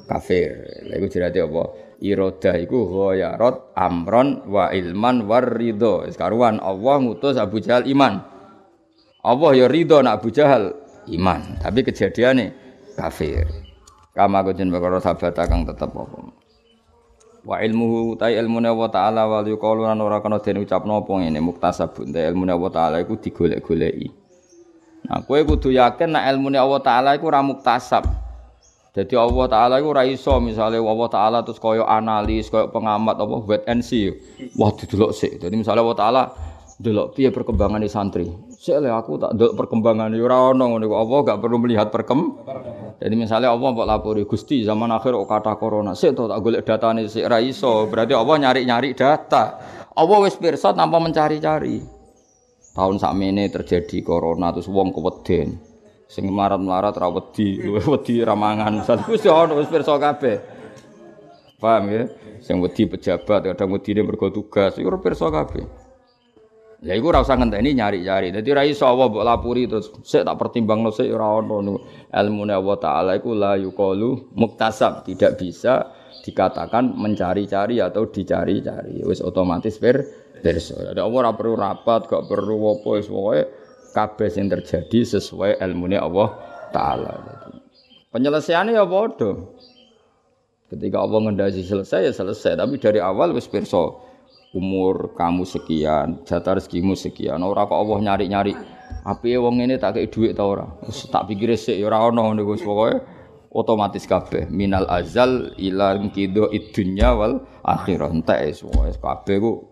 [0.08, 0.66] kafir.
[0.88, 1.64] Lha iku jerate apa?
[2.02, 6.08] Iroda iku ghayarat amron wa ilman war ridho.
[6.08, 8.24] Sekaruan Allah ngutus Abu Jahal iman.
[9.22, 10.74] Allah ya ridho nak Abu Jahal
[11.12, 11.60] iman.
[11.62, 12.48] Tapi kejadiannya
[12.96, 13.46] kafir.
[14.18, 16.47] Kama kujen perkara sahabat kang tetep apa.
[17.48, 21.40] Wa ilmuhu ta ilmune Allah taala wa yuqalu lan ora kana den ucapno apa ngene
[21.40, 24.12] muktasabun ta ilmune Allah taala iku digolek-goleki.
[25.08, 28.04] Nah, kowe kudu yakin nek ilmune Allah taala iku ora muktasab.
[28.92, 33.36] Jadi Allah taala iku ora iso misale Allah taala terus kaya analis, kaya pengamat apa
[33.48, 34.12] wait and see.
[34.60, 35.40] Wah didelok sik.
[35.40, 36.22] Jadi misale Allah taala
[36.84, 38.28] delok piye perkembangan santri.
[38.58, 43.13] Sik aku tak delok perkembangan ya ora ono ngono Allah gak perlu melihat perkembangan jadi
[43.13, 47.06] misalnya Allah mbok lapori Gusti zaman akhir kok kata corona, sik to tak golek datane
[47.06, 47.86] sik ra iso.
[47.86, 49.62] Berarti Allah nyari-nyari data.
[49.93, 51.78] Allah wis pirsa tanpa mencari-cari.
[52.74, 55.62] Tahun sakmene terjadi corona terus wong keweden.
[56.10, 57.62] Sing melarat-melarat ra wedi,
[57.93, 58.82] wedi ra mangan.
[59.06, 60.38] Wis ono wis pirsa kabeh.
[61.62, 62.04] Paham ya?
[62.41, 65.87] Sing wedi pejabat kadang wedine mergo tugas, iku pirsa kabeh.
[66.86, 68.30] Ya iku ora usah ngenteni nyari-nyari.
[68.30, 71.82] Dadi ora iso Allah mbok lapuri terus sik tak pertimbangno sik ora ono
[72.13, 75.90] ilmune Allah taala iku la yuqalu muktasab, tidak bisa
[76.22, 79.02] dikatakan mencari-cari atau dicari-cari.
[79.02, 80.06] Wis otomatis per
[80.38, 80.78] perso.
[80.78, 83.42] Ada Allah ora perlu rapat, gak perlu apa wis pokoke
[83.98, 86.30] kabeh sing terjadi sesuai ilmune Allah
[86.70, 87.26] taala.
[88.13, 89.58] Penyelesaiannya ya bodoh.
[90.70, 94.07] Ketika Allah ngendasi selesai ya selesai, tapi dari awal wis perso
[94.56, 97.44] umur kamu sekian, jatah rezekimu sekian.
[97.44, 98.54] Ora kok Allah nyari-nyari.
[99.08, 100.68] Api wong ini tak kei dhuwit ta ora?
[100.84, 103.00] Wis tak pikir sik ya ora ono wis pokoke
[103.56, 109.64] otomatis kabeh minal azal ila kido idunya wal akhirah entek wis kabeh ku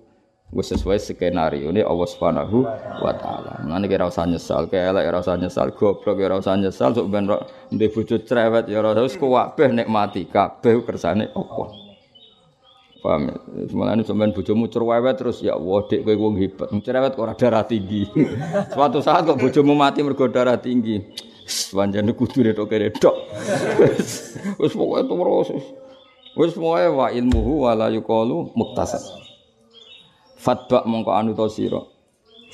[0.56, 2.64] wis sesuai skenario ini Allah Subhanahu
[3.04, 3.60] wa taala.
[3.68, 7.28] Mulane kira usah nyesal, kaya ora usah nyesal, goblok ora usah nyesal, sok ben
[7.76, 11.85] ndek bojo cerewet ya ora usah kabeh nikmati, kabeh kersane Allah.
[13.06, 13.38] Paham ya?
[13.70, 16.74] Semuanya sampean bojomu cerewet terus ya Allah dek kowe wong hebat.
[16.82, 18.10] Cerewet kok ora darah tinggi.
[18.74, 21.06] Suatu saat kok bojomu mati mergo darah tinggi.
[21.46, 23.14] Panjane kudu retok retok.
[24.62, 25.50] Wis pokoke terus.
[26.34, 29.22] Wis pokoke wa ilmuhu wala yuqalu muktasab.
[30.42, 31.86] Fatba mongko anu to sira.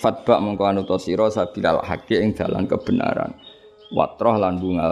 [0.04, 3.40] Fatba mongko anu to sira sabilal haqi ing dalan kebenaran.
[3.92, 4.88] Watroh lan bunga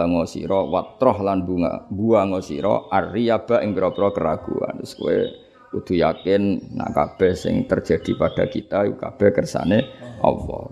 [0.68, 4.80] watroh lan bunga buang sira arriyaba ing keraguan.
[4.80, 9.86] Wis kowe kudu yakin nak kabeh sing terjadi pada kita iku kabeh kersane
[10.18, 10.66] Allah.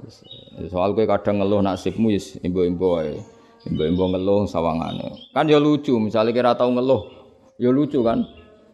[0.66, 3.14] Soal kowe kadang ngeluh nasibmu wis imbo-imbo ae.
[3.70, 5.30] Imbo-imbo ngeluh sawangane.
[5.30, 7.06] Kan ya lucu, misalnya kira tau ngeluh,
[7.62, 8.26] ya lucu kan.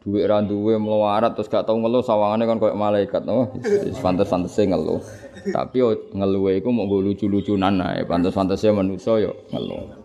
[0.04, 3.56] Duit ra duwe melarat terus gak tau ngeluh sawangane kan koyo malaikat no.
[3.60, 5.00] Wis pantes-pantese ngeluh.
[5.48, 8.04] Tapi yo ngeluh iku mung lucu-lucunan ae.
[8.04, 9.96] Pantes-pantese manusa yo ngeluh.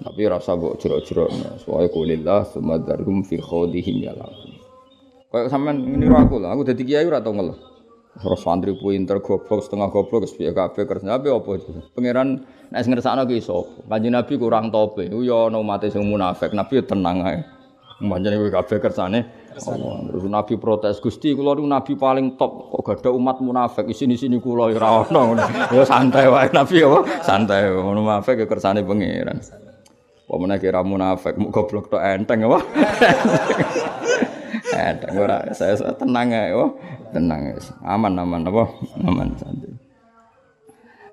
[0.00, 1.28] Tapi rasa mbok jero-jero.
[1.60, 4.16] Soale kulillah sumadarhum fi khawdihim ya
[5.34, 7.58] Kayak sampean ngene aku lah, aku dadi kiai ora tau ngeluh.
[8.14, 11.52] Terus santri pinter goblok setengah goblok wis piye kabeh kerja apa apa.
[11.98, 12.38] Pangeran
[12.70, 13.82] nek ngersakno ki sapa?
[13.90, 15.10] Kanjeng Nabi kurang tope.
[15.10, 16.54] Ku yo ana umat sing munafik.
[16.54, 17.42] Nabi tenang ae.
[17.98, 19.20] Manjane kowe kabeh kersane
[19.58, 20.06] Allah.
[20.06, 24.42] Terus Nabi protes, "Gusti, kula niku nabi paling top, kok gak ada umat munafik isini-sini
[24.42, 25.38] kula ya ora ono."
[25.74, 26.98] Ya santai wae Nabi apa?
[27.22, 29.38] Santai, munafik ya kersane pangeran.
[30.26, 32.58] Apa meneh kira munafik, muk goblok tok enteng apa?
[34.74, 36.74] Enteng ora, saya, saya tenang ya, oh.
[37.14, 37.54] Tenang ya.
[37.86, 38.64] Aman aman apa?
[39.06, 39.70] Aman santai.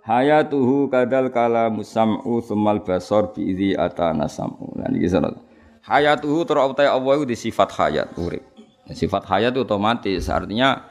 [0.01, 4.73] Hayatuhu kadal kalamu sam'u sumal basar bi idzi atana sam'u.
[4.81, 5.07] Lan iki
[5.81, 8.41] Hayatuhu terutai Allah itu di sifat hayat urip.
[8.89, 10.83] Sifat hayat itu otomatis artinya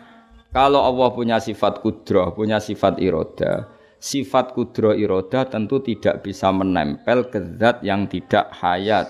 [0.50, 3.70] kalau Allah punya sifat kudroh, punya sifat iroda,
[4.02, 9.06] sifat kudroh iroda tentu tidak bisa menempel ke zat yang tidak hayat.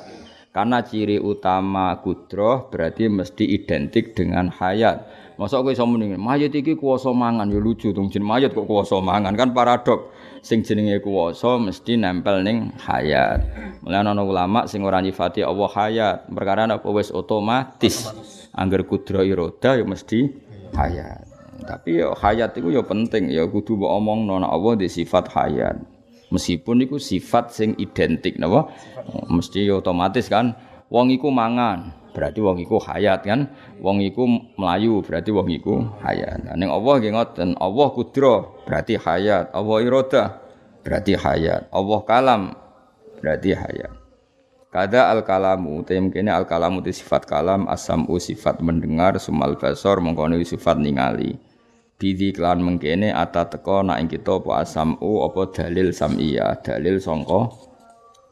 [0.50, 5.06] Karena ciri utama kudroh berarti mesti identik dengan hayat.
[5.38, 8.98] Masa kowe iso muni mayit iki kuwasa mangan ya lucu dong jeneng mayit kok kuwasa
[8.98, 10.10] mangan kan paradok.
[10.42, 13.46] Sing jenenge kuwasa mesti nempel ning hayat.
[13.86, 18.10] Mulane ulama sing ora nyifati Allah hayat, perkara apa wis otomatis.
[18.50, 20.34] Angger kudro iroda ya mesti
[20.74, 21.30] hayat.
[21.62, 25.78] Tapi ya hayat itu ya penting ya kudu mbok omongno nek Allah di sifat hayat.
[26.30, 28.70] Meskipun itu sifat sing identik napa?
[29.30, 30.56] Mesti otomatis kan
[30.90, 33.48] wong iku mangan, berarti wong iku hayat kan?
[33.78, 34.26] Wong iku
[34.58, 36.44] melayu berarti wong iku hayat.
[36.44, 38.34] Nah, ning Allah nggih ngoten Allah kudro
[38.66, 39.54] berarti hayat.
[39.54, 40.24] Allah iroda
[40.82, 41.70] berarti hayat.
[41.70, 42.42] Allah kalam
[43.22, 43.92] berarti hayat.
[44.70, 49.98] Kada al kalamu tem kene al kalamu di sifat kalam asamu sifat mendengar sumal basor
[49.98, 51.34] mengkono sifat ningali.
[52.00, 57.69] Bidi klan mengkene ata teko nak ing kita apa asamu apa dalil samia dalil sangka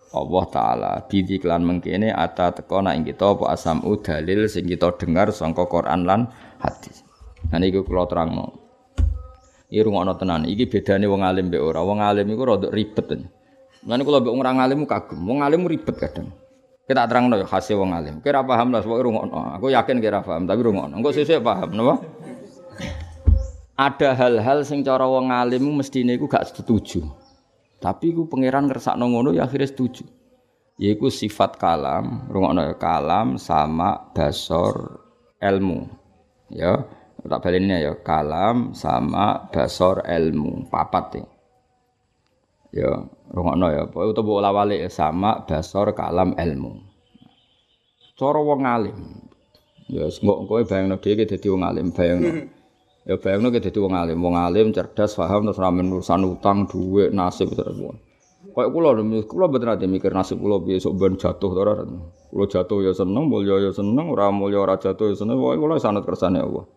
[0.09, 4.97] Allah taala bidi klan mengkene ata teko nak ing kita apa asamu dalil sing kita
[4.97, 6.33] dengar sangka Quran lan
[6.65, 7.05] hadis.
[7.53, 8.57] Nah niku kula terangno.
[9.69, 10.49] Iki rungokno tenan.
[10.49, 11.85] Iki bedane wong alim mbek ora.
[11.85, 13.21] Wong alim iku rada ribet.
[13.85, 15.21] Mulane kula mbek ora alim kagum.
[15.29, 16.33] Wong alim ribet kadang.
[16.89, 18.25] Kita terangno khase wong alim.
[18.25, 19.61] Kira paham lah pokoke rungokno.
[19.61, 20.97] Aku yakin kira paham tapi rungokno.
[20.97, 22.01] Engko sesuk paham napa?
[23.77, 27.28] Ada hal-hal sing cara wong alim mestine iku gak setuju.
[27.79, 30.03] Tapi ku pangeran ngersakno ngono ya akhirnya setuju.
[30.79, 35.03] Yaiku sifat kalam, rungokno ya, kalam sama basor
[35.43, 35.91] ilmu.
[36.55, 36.87] Ya,
[37.27, 41.25] tak balinnya ya kalam sama basor ilmu, papat ya.
[42.69, 42.91] Ya,
[43.31, 46.79] rungokno ya, pokoke utawa bola ya, sama basor kalam ilmu.
[48.19, 48.99] Cara wong alim.
[49.91, 52.31] Ya, engko kowe bayangno dhewe dadi wong alim, bayangno.
[53.09, 57.09] Ya bayangno ki dadi wong alim, wong alim cerdas, paham terus ramen urusan utang, duit,
[57.09, 57.81] nasib terus.
[58.53, 61.89] Kayak kula lho, kula mboten ate mikir nasib kula piye sok ben jatuh to ora.
[62.29, 65.75] Kula jatuh ya seneng, mulya ya seneng, ora mulya ora jatuh ya seneng, pokoke kula
[65.81, 66.69] sanad kersane Allah.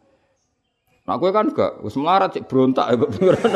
[1.04, 3.52] Nah kowe kan gak wis melarat cek berontak ya pengiran.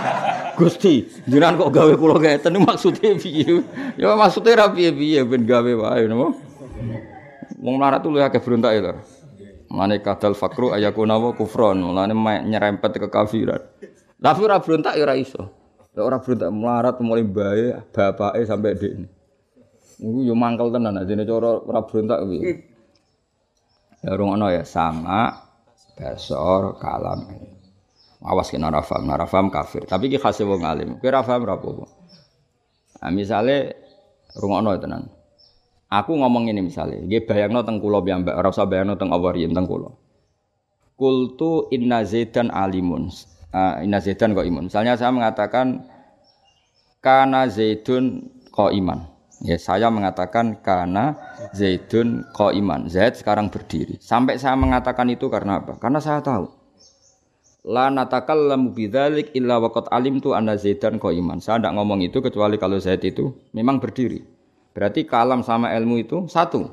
[0.60, 3.64] Gusti, jenengan kok gawe kula ngeten maksudnya piye?
[3.96, 6.36] Ya maksudnya ra piye-piye ben gawe wae napa?
[7.64, 8.92] Wong melarat tuh lu akeh berontak ya.
[9.70, 12.10] Mane kadal fakru ayakuna wa kufron, mulane
[12.42, 13.62] nyerempet ke kafiran.
[14.18, 15.46] Tapi ora berontak ya iso.
[15.94, 16.18] Lek ora
[16.50, 19.06] melarat mulai bae bapake sampai ini.
[20.00, 22.38] Iku yo mangkel tenan ajene cara ora berontak kuwi.
[24.02, 25.38] Ya rungono ya sama
[25.94, 27.30] basor kalam.
[28.26, 29.86] Awas kena ora paham kafir.
[29.86, 30.98] Tapi ki khase wong alim.
[30.98, 31.86] Kowe ora paham ora apa-apa.
[33.00, 33.56] Nah, misale
[34.34, 35.19] rungono tenan.
[35.90, 39.50] Aku ngomong ini misalnya, dia bayangno teng kulo mbak, ora usah bayangno teng Allah riyen
[39.50, 39.98] teng kulo.
[40.94, 43.10] Kultu inna zaidan alimun.
[43.50, 44.70] Uh, inna zaidan kok imun.
[44.70, 45.82] Misalnya saya mengatakan
[47.02, 49.10] kana zaidun kok iman.
[49.40, 51.16] Ya, saya mengatakan karena
[51.56, 52.92] Zaidun kok iman.
[52.92, 53.96] Zaid sekarang berdiri.
[53.96, 55.80] Sampai saya mengatakan itu karena apa?
[55.80, 56.60] Karena saya tahu
[57.60, 61.40] La natakallamu bidzalik illa waqad alimtu anna Zaidan iman.
[61.44, 64.24] Saya tidak ngomong itu kecuali kalau Zaid itu memang berdiri.
[64.70, 66.70] Berarti kalam sama ilmu itu satu.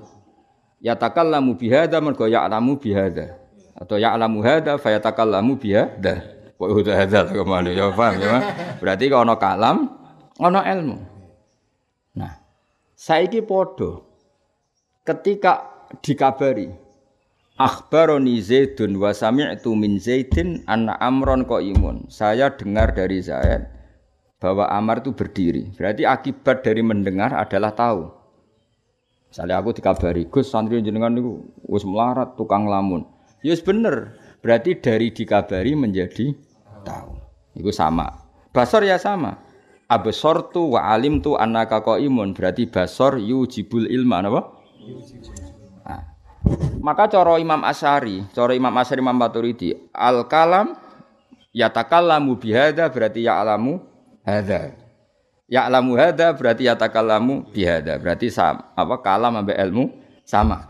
[0.78, 3.42] Ya takallamu bihada mergo ya'lamu bihada.
[3.74, 6.22] Atau ya'lamu hada fa yatakallamu bihada.
[6.58, 8.38] Wa huda hada ke mana ya paham ya.
[8.78, 9.78] Berarti kalau ono kalam,
[10.38, 10.98] ono ilmu.
[12.18, 12.34] Nah,
[12.98, 14.06] saiki podo
[15.06, 15.66] ketika
[16.02, 16.70] dikabari
[17.58, 22.06] Akhbaroni Zaidun wa sami'tu min Zaidin anna Amron imun.
[22.06, 23.77] Saya dengar dari Zaid
[24.38, 25.74] bahwa Amar itu berdiri.
[25.74, 28.10] Berarti akibat dari mendengar adalah tahu.
[29.28, 33.04] Misalnya aku dikabari, Gus santri jenengan itu wis melarat tukang lamun.
[33.44, 34.18] Ya yes, bener.
[34.40, 36.32] Berarti dari dikabari menjadi
[36.86, 37.12] tahu.
[37.58, 38.24] Itu sama.
[38.54, 39.42] Basor ya sama.
[39.88, 42.32] Abesortu wa alim tu anaka imun.
[42.32, 44.42] Berarti basor yujibul ilma apa?
[46.80, 50.80] Maka coro Imam Asyari, coro Imam Asyari Imam Maturidi, al kalam
[51.52, 53.84] yatakallamu bihada berarti ya alamu
[54.28, 54.76] hada.
[55.48, 57.96] Ya alamu hada berarti yatakallamu bihada.
[57.96, 59.96] Berarti sama, apa kalam ambek ilmu
[60.28, 60.68] sama.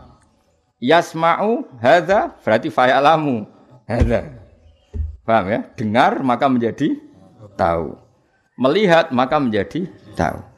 [0.78, 3.42] Yasma'u hada berarti fa'alamu
[3.90, 4.38] hada.
[5.26, 5.60] Paham ya?
[5.74, 6.94] Dengar maka menjadi
[7.58, 7.98] tahu.
[8.54, 10.48] Melihat maka menjadi tahu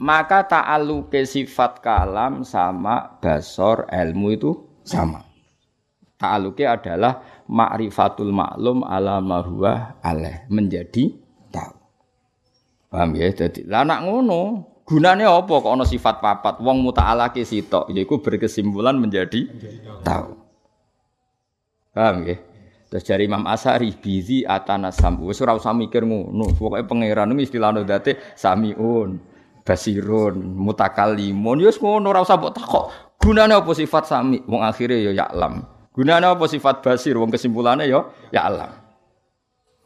[0.00, 4.50] maka ta'aluke sifat kalam sama basor ilmu itu
[4.80, 5.28] sama.
[6.16, 11.20] Ta'aluke adalah ma'rifatul maklum ala marhuwa aleh menjadi.
[12.90, 13.30] Paham ya?
[13.30, 18.98] Jadi lah nak ngono, gunane apa kok ana sifat papat wong muta'alake sitok yaiku berkesimpulan
[18.98, 19.46] menjadi
[20.02, 20.34] tahu.
[21.94, 22.36] Paham ya?
[22.90, 25.30] Terus dari Imam Asari bizi atana sambu.
[25.30, 26.50] Wis ora usah mikir ngono.
[26.58, 29.30] Pokoke pangeran iki istilahno date samiun
[29.62, 32.84] basirun, mutakalimun, yus ngono ora usah mbok takok.
[33.20, 34.42] Gunane apa sifat sami?
[34.48, 35.62] Wong akhire ya ya'lam.
[35.94, 37.14] Gunane apa sifat basir?
[37.14, 38.02] Wong kesimpulane ya
[38.34, 38.79] ya'lam.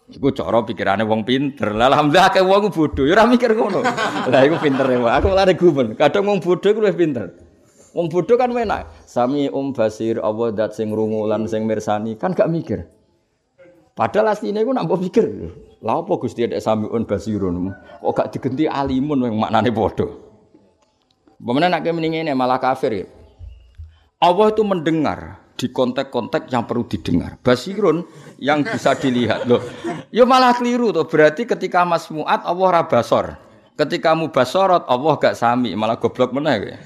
[0.04, 1.72] Iku cara pikirane wong pinter.
[1.72, 3.80] Lah alhamdulillah akeh wong bodoh ya ora mikir ngono.
[4.28, 5.00] Lah iku pinter ya.
[5.16, 5.96] Aku lare gumen.
[5.96, 7.32] Kadang wong bodoh iku luwih pinter.
[7.96, 8.84] Wong bodoh kan enak.
[9.08, 12.84] Sami um basir Allah dat sing rungu lan sing mirsani kan gak mikir.
[13.96, 15.24] Padahal asline iku nak mbok pikir.
[15.80, 17.72] Lah apa Gusti ada samiun basirun?
[18.04, 20.08] Kok gak digenti alimun yang maknane padha.
[21.40, 23.06] Bagaimana nak mendingin malah kafir ya.
[24.20, 27.38] Allah itu mendengar di konteks-konteks yang perlu didengar.
[27.38, 28.02] Basirun
[28.42, 29.62] yang bisa dilihat loh.
[30.10, 31.06] Ya malah keliru tuh.
[31.06, 33.38] Berarti ketika Mas Muat Allah rabasor.
[33.74, 36.78] Ketika mu basorot Allah gak sami malah goblok mana ya.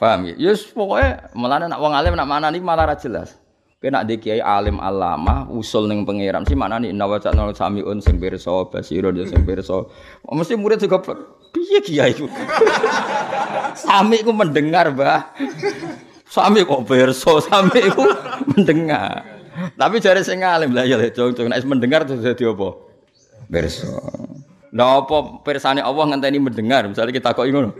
[0.00, 0.34] Paham ya?
[0.40, 3.36] Yes pokoknya malah nak wong alim nak mana nih malah jelas.
[3.80, 8.00] Kena di kiai alim alama usul neng pangeran si mana nih nawa cak nol samiun
[8.04, 9.88] sing berso basirun ya sing berso
[10.28, 11.00] mesti murid juga
[11.48, 12.12] piye kiai
[13.80, 15.32] sami ku mendengar bah
[16.30, 18.06] sami kok berso sami ku
[18.54, 19.26] mendengar
[19.74, 22.68] tapi jare sing alim lah ya cung nek mendengar terus dadi apa
[23.50, 23.98] berso
[24.70, 27.74] lah apa persane Allah ngenteni mendengar misalnya kita kok ngono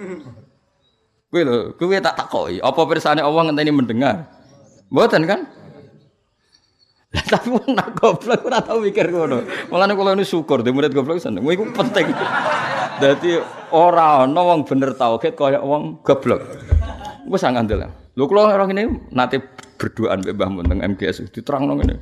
[1.30, 4.26] Kowe lho, kowe tak takoki, apa persane Allah ngenteni mendengar?
[4.90, 5.46] Mboten kan?
[7.10, 9.42] Tapi wong nak goblok ora tau mikir ngono.
[9.70, 11.46] Mulane kula ini syukur di murid goblok seneng.
[11.46, 12.10] Iku penting.
[12.98, 13.38] Dadi
[13.74, 16.42] ora ana wong bener tauhid kaya wong goblok.
[17.30, 17.90] Wis ngandel.
[18.20, 19.40] Lho kula ora ngene nate
[19.80, 21.96] berduaan mbek Mbah Mun teng MGS diterangno ngene.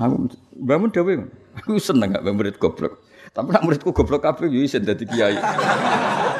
[0.00, 0.32] Aku
[0.64, 1.28] Mbah Mun dhewe
[1.60, 3.04] aku seneng gak murid goblok.
[3.36, 5.36] Tapi nak muridku goblok kabeh yo isin dadi kiai.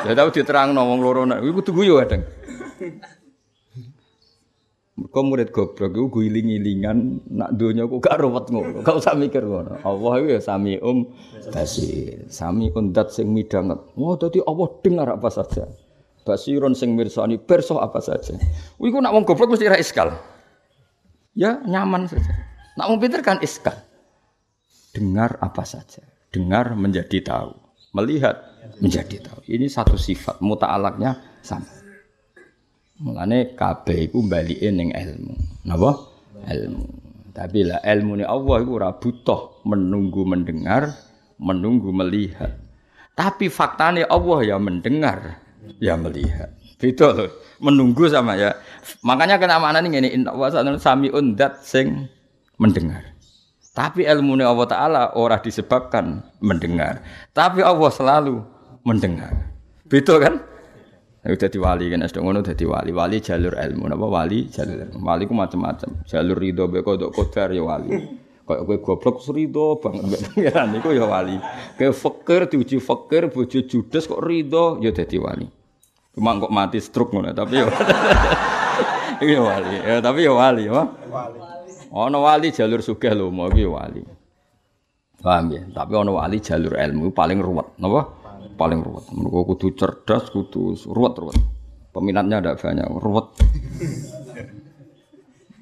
[0.08, 2.24] Ya tau diterangno wong loro nek iku kudu guyu kadang.
[5.12, 8.80] Kau murid goblok iku guling-gilingan nak donya kok gak ruwet ngono.
[8.80, 9.76] Gak usah mikir ngono.
[9.84, 11.04] Allah iku ya sami um
[11.52, 12.24] basir.
[12.32, 13.76] Sami undat sing midanget.
[13.92, 15.68] Oh dadi Allah dengar apa saja.
[16.28, 18.36] Basiron sing mirsani perso apa saja.
[18.76, 20.12] Iku nak wong goblok mesti ra iskal.
[21.32, 22.36] Ya nyaman saja.
[22.76, 23.72] Nak wong pinter kan iskal.
[24.92, 26.04] Dengar apa saja.
[26.28, 27.56] Dengar menjadi tahu.
[27.96, 28.36] Melihat
[28.76, 29.40] menjadi tahu.
[29.48, 31.64] Ini satu sifat muta'alaknya sama.
[33.00, 35.64] Mulane kabeh iku balike ning ilmu.
[35.64, 35.96] Napa?
[36.44, 36.84] Ilmu.
[37.32, 40.92] Tapi lah ilmu ni Allah iku ora butuh menunggu mendengar,
[41.38, 42.58] menunggu melihat.
[43.14, 45.38] Tapi faktanya Allah ya mendengar,
[45.78, 46.54] ya melihat.
[46.78, 47.30] Beda loh.
[47.58, 48.54] Menunggu sama ya.
[49.02, 50.46] Makanya kena makna ini ini inna wa
[50.78, 52.06] sami undat sing
[52.58, 53.18] mendengar.
[53.74, 57.02] Tapi ilmu Allah Ta'ala ora disebabkan mendengar.
[57.30, 58.42] Tapi Allah selalu
[58.82, 59.54] mendengar.
[59.86, 60.34] Beda kan?
[61.18, 62.90] Iku dadi wali kan sedang ngono dadi wali.
[62.94, 64.98] Wali jalur ilmu napa wali jalur ilmu.
[65.02, 66.06] Wali ku macam-macam.
[66.06, 67.90] Jalur ridho be kodok kodar ya wali.
[68.48, 71.36] Kayak kowe goblok ridho banget mbek pangeran iku ya wali.
[71.76, 75.44] Kayak fakir diuji fakir bojo judes kok ridho ya dadi wali.
[76.16, 77.68] Cuma kok mati stroke ngono tapi ya.
[79.22, 79.74] Iku ya wali.
[79.84, 80.72] Ya tapi ya wali ya.
[81.12, 81.38] Wali.
[81.88, 84.04] Ana wali jalur sugih lho, mau iki wali.
[85.24, 85.62] Paham ya?
[85.72, 88.12] Tapi ana wali jalur ilmu paling ruwet, napa?
[88.60, 89.08] Paling ruwet.
[89.16, 91.38] Mergo kudu cerdas, kudu ruwet-ruwet.
[91.90, 93.28] Peminatnya ada banyak, ruwet.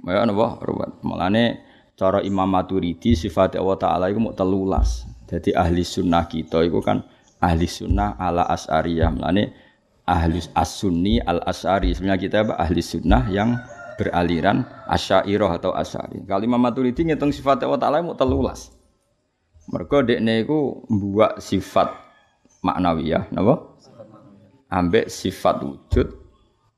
[0.07, 0.63] Ya napa?
[0.63, 1.03] Ruwet.
[1.03, 1.67] Mulane
[1.97, 5.09] cara Imam Maturidi sifat Allah taala iku mau telulas.
[5.27, 7.03] Jadi ahli sunnah kita itu kan
[7.41, 9.11] ahli sunnah ala as'ariyah.
[9.11, 9.51] Mulane
[10.07, 11.97] ahli as-sunni al-as'ari.
[11.97, 12.55] Sebenarnya kita apa?
[12.61, 13.59] ahli sunnah yang
[13.97, 16.23] beraliran asyairah atau as'ari.
[16.29, 18.71] Kalau Imam Maturidi ngitung sifat Allah Ta'ala mau telulas.
[19.67, 21.91] Mereka dekne iku membuat sifat
[22.63, 23.75] maknawiyah, napa?
[24.71, 26.07] Ambek sifat wujud,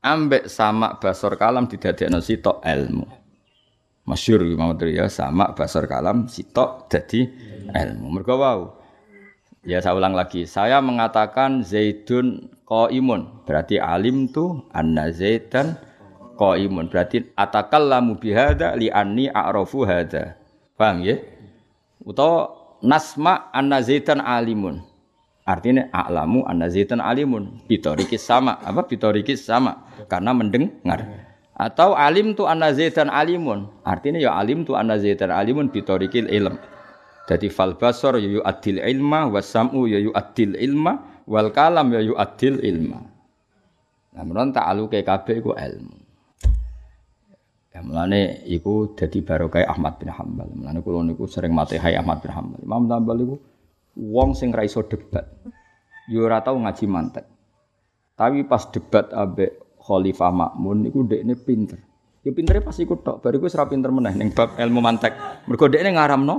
[0.01, 3.18] ambek sama basor kalam didadekno sitok ilmu.
[4.09, 7.29] Masyur Imam ya sama basor kalam sitok jadi
[7.69, 8.09] ilmu.
[8.17, 8.73] Mereka wow.
[9.61, 10.49] Ya saya ulang lagi.
[10.49, 13.45] Saya mengatakan Zaidun qaimun.
[13.45, 15.77] Berarti alim tu anna Zaidan
[16.41, 16.89] qaimun.
[16.89, 20.41] Berarti atakallamu bihada li anni a'rafu hada.
[20.73, 21.21] Paham ya?
[22.01, 22.49] Utawa
[22.81, 24.81] nasma anna Zaidan alimun.
[25.45, 27.61] Artinya a'lamu anna Zaidan alimun.
[27.69, 28.57] Bitorikis sama.
[28.65, 29.85] Apa bitorikis sama?
[30.09, 31.28] Karena mendengar.
[31.59, 33.67] Atau alim tu anna Zaidan alimun.
[33.83, 36.55] Artinya ya alim tu anna Zaidan alimun bitorikil ilm.
[37.27, 41.99] Jadi fal basar ya yu adil ilma wasamu ya yu adil ilma wal kalam ya
[41.99, 43.03] yu adil ilma.
[44.15, 45.95] Nah menurut ta'alu kabeh iku ilmu.
[47.69, 50.47] Ya mulane iku dadi barokah Ahmad bin Hambal.
[50.49, 52.59] Mulane kula niku sering matehai Ahmad bin Hambal.
[52.63, 53.35] Imam Hambal iku
[53.99, 55.27] wong sing ra iso debat.
[56.09, 57.27] Yo ora tau ngaji mantek.
[58.17, 61.79] Tapi pas debat ambek Khalifah Makmun niku ndekne pinter.
[62.21, 65.15] Yo pintere pas iku tok, bariku ra pinter meneh ning bab ilmu mantek.
[65.47, 66.35] Mergo ndekne ngaramno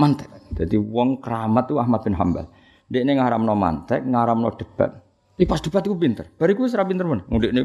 [0.00, 0.28] mantek.
[0.56, 2.48] Jadi wong keramat tuh Ahmad bin Hambal.
[2.88, 4.90] Dia ini ngaramno mantek, ngaramno debat.
[5.36, 6.28] Ini pas debat itu pinter.
[6.28, 7.04] Bariku serap pinter?
[7.04, 7.60] Ngudek ini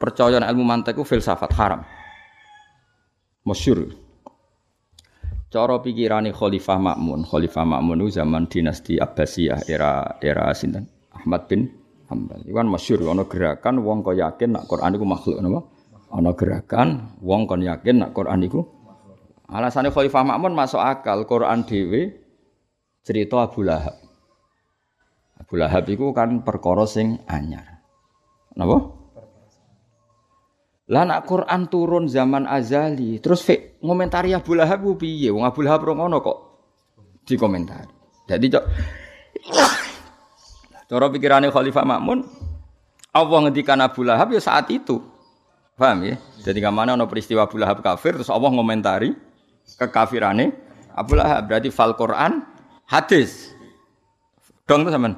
[0.00, 1.80] percaya ilmu mantek itu filsafat haram.
[3.44, 3.88] Masyur.
[5.50, 10.86] Cara pikirane Khalifah Makmun, Khalifah Makmun itu zaman dinasti Abbasiyah era era sinten?
[11.10, 11.79] Ahmad bin
[12.10, 12.42] Hambal.
[12.42, 15.60] Iku kan masyhur ana gerakan wong kok yakin nak Quran iku makhluk napa?
[16.10, 18.66] Ana gerakan wong kon yakin nak Quran iku
[19.50, 22.14] Alasannya Khalifah Makmun masuk akal Quran dewe
[23.02, 23.98] cerita Abu Lahab.
[25.42, 27.82] Abu Lahab itu kan perkara sing anyar.
[28.54, 28.78] Napa?
[30.90, 35.30] Lah nak Quran turun zaman azali, terus fik ngomentari Abu Lahab ku piye?
[35.34, 36.38] Wong Abu Lahab ngono kok
[37.26, 37.94] dikomentari.
[38.30, 38.64] Jadi cok
[40.90, 42.26] Cara pikirannya Khalifah Makmun,
[43.14, 44.98] Allah ngendikan Abu Lahab ya saat itu.
[45.78, 46.18] Paham ya?
[46.42, 49.14] Jadi ke mana ada peristiwa Abu Lahab kafir, terus Allah ngomentari,
[49.78, 50.50] kekafirane
[50.90, 52.42] Abu Lahab berarti fal Quran
[52.90, 53.54] hadis.
[54.66, 55.14] Dong tuh sampean.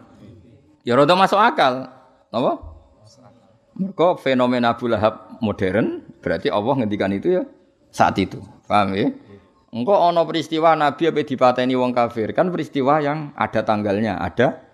[0.85, 1.89] Ya rada masuk akal.
[2.29, 2.53] Apa?
[3.73, 7.43] Mereka fenomena Abu Lahab modern berarti Allah ngendikan itu ya
[7.89, 8.45] saat itu.
[8.69, 9.09] Paham ya?
[9.73, 14.72] Engkau ono peristiwa Nabi apa dipateni wong kafir kan peristiwa yang ada tanggalnya, ada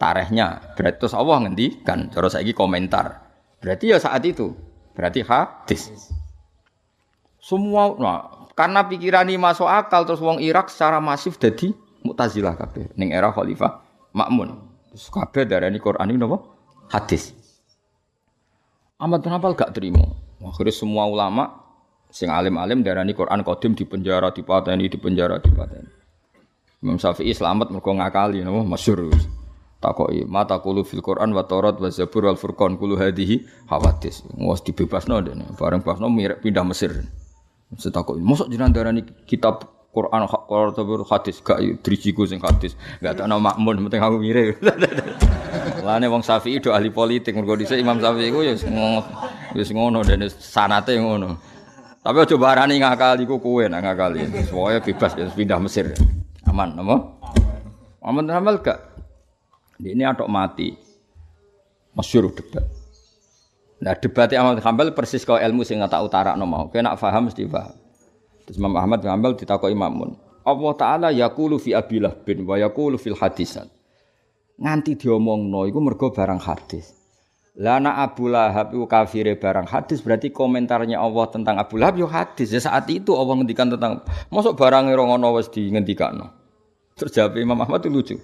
[0.00, 0.72] tarikhnya.
[0.72, 3.20] Berarti terus Allah ngendikan, cara saiki komentar.
[3.60, 4.56] Berarti ya saat itu.
[4.96, 5.92] Berarti hadis.
[7.40, 8.20] Semua nah,
[8.56, 13.32] karena pikiran ini masuk akal terus wong Irak secara masif jadi Mu'tazilah kabeh ning era
[13.32, 13.80] Khalifah
[14.16, 14.56] Makmun.
[14.92, 16.42] Terus kabeh darani Quran ini napa?
[16.90, 17.32] Hadis.
[19.00, 20.04] Ahmad bin Hanbal gak terima.
[20.42, 21.48] Akhirnya semua ulama
[22.10, 25.90] sing alim-alim darani Quran qadim di penjara di pateni di penjara di pateni.
[26.80, 29.12] Imam Syafi'i selamat mergo ngakali napa masyhur.
[29.80, 34.28] Takoki mata kulu fil Quran wa Taurat wa Zabur wal Furqan kulu hadhihi hawadis.
[34.36, 35.48] Wes dibebasno dene.
[35.56, 36.12] Bareng bebasno
[36.44, 37.00] pindah Mesir.
[37.70, 42.76] Setakok, mosok jenengan darani kitab Quran Quran atau hadis gak drijiku sing hadis.
[43.00, 44.60] Gak nama makmun penting aku mirip.
[45.86, 49.00] Lane wong Syafi'i do ahli politik mergo dhisik Imam Syafi'i ku ngono
[49.54, 51.40] wis ngono dene sanate ngono.
[52.04, 54.28] Tapi aja barani ngakali ku kowe nak ngakali.
[54.50, 55.94] Pokoke bebas pindah Mesir.
[56.46, 56.96] Aman apa?
[58.02, 58.89] Aman amal gak?
[59.80, 60.76] Ini atok mati.
[61.96, 62.64] Masyur debat.
[63.80, 66.68] Nah debatnya Ahmad Hambal persis kau ilmu sing tak utara no mau.
[66.68, 67.72] Kena faham mesti paham.
[68.44, 70.20] Terus Imam Ahmad Hambal ditakoi Imamun.
[70.44, 73.68] Allah Taala yakulu fi abilah bin wa yakulu fil hadisan.
[74.60, 76.92] Nganti diomong no, iku mergo barang hadis.
[77.56, 82.52] Lana Abu Lahab itu kafire barang hadis berarti komentarnya Allah tentang Abu Lahab yo hadis.
[82.52, 84.92] Ya saat itu Allah ngendikan tentang masuk barang
[85.36, 86.30] wis di ngendikano.
[86.96, 88.16] Terus jawab Imam Ahmad itu lucu.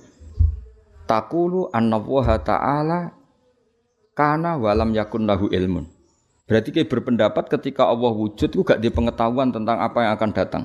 [1.07, 2.03] Takulu anna
[2.43, 3.15] ta'ala
[4.17, 5.87] karena walam yakun lahu ilmun.
[6.47, 10.65] Berarti kayak berpendapat ketika Allah wujud itu gak di pengetahuan tentang apa yang akan datang.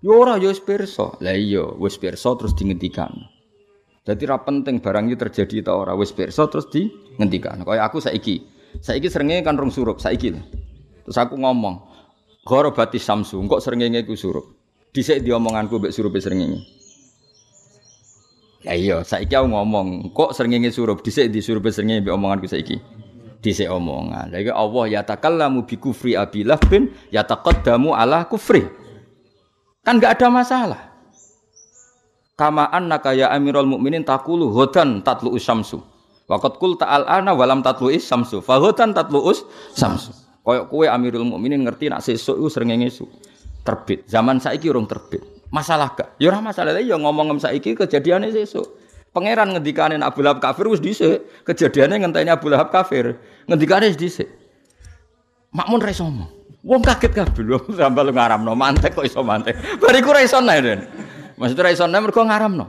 [0.00, 1.16] Yo ora yo pirsa.
[1.20, 3.12] Lah iya, wis pirsa terus dihentikan.
[4.04, 7.64] Jadi ra penting barang itu terjadi ta ora wis pirsa terus dihentikan.
[7.64, 8.44] Kaya aku saiki.
[8.80, 10.36] Saiki serenge kan rong surup saiki.
[11.04, 11.94] Terus aku ngomong,
[12.44, 14.44] Ghorobati samsu, kok srengenge ku surup.
[14.92, 16.60] Dhisik diomonganku mbek surupe srengenge.
[18.64, 22.80] Ya iya, saiki aku ngomong, kok srengenge surup, dhisik di surupe srengenge mbek omonganku saiki.
[23.44, 24.32] Dhisik omongan.
[24.32, 28.64] Lha iki Allah ya takallamu bi kufri abilah bin ya taqaddamu ala kufri.
[29.84, 30.80] Kan enggak ada masalah.
[32.40, 35.84] Kama annaka ya Amirul Mukminin taqulu hudan tatlu usyamsu.
[36.24, 38.40] Waqat kul ta'al ana walam tatlu is samsu.
[38.40, 39.44] Fa hudan tatlu us
[39.76, 40.16] samsu.
[40.40, 42.88] Koyok kue Amirul Mukminin ngerti nak sesuk iku srengenge
[43.60, 44.08] terbit.
[44.08, 45.33] Zaman saiki urung terbit.
[45.54, 46.18] Masalah gak?
[46.18, 48.74] Ya ora masalah ya ngomong saiki kejadiannya sesuk.
[49.14, 51.22] Pangeran ngendikane Abu Lahab kafir wis dhisik.
[51.46, 53.14] Kejadiannya ngenteni Abu Lahab kafir.
[53.46, 54.26] Ngendikane wis dhisik.
[55.54, 56.30] Makmun ra iso ngomong.
[56.66, 59.54] Wong kaget kabeh lho sampe lu ngaramno mantek kok iso mantek.
[59.78, 60.58] Bariku ra iso nae.
[61.38, 62.66] Maksudnya ra iso nae mergo ngaramno.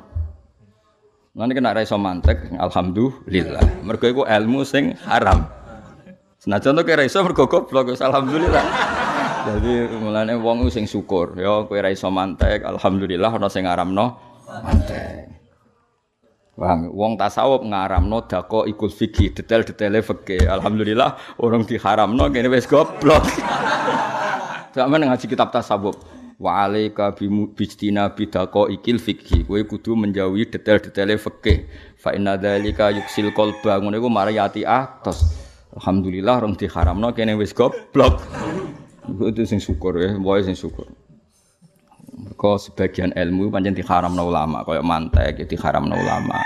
[1.36, 3.84] Nanti kena ra iso mantek, alhamdulillah.
[3.84, 5.44] Mergo iku ilmu sing haram.
[6.40, 8.64] Senajan to kira iso mergo goblok, alhamdulillah.
[9.46, 14.18] Jadi mulane wong sing syukur, ya kowe ra iso mantek, alhamdulillah ana sing ngaramno.
[14.50, 15.30] Mantek.
[16.58, 20.50] Wong wong tasawuf ngaramno dako ikut fikih, detail-detaile fikih.
[20.50, 23.22] Alhamdulillah orang diharamno kene wis goblok.
[24.74, 25.94] Sampe ngaji kitab tasawuf.
[26.42, 27.14] Wa alaika
[27.54, 31.70] bijtina bidako ikil fikhi kowe kudu menjauhi detail-detail fikih.
[32.02, 33.78] Fa inna dzalika yuksil qalba.
[33.78, 35.22] Ngono iku mari ati atos.
[35.78, 38.24] Alhamdulillah rong diharamno kene wis goblok
[39.30, 40.90] itu sing syukur ya wae sing syukur
[42.16, 46.40] Mergo sebagian ilmu pancen diharamno ulama kaya mantek ya diharamno ulama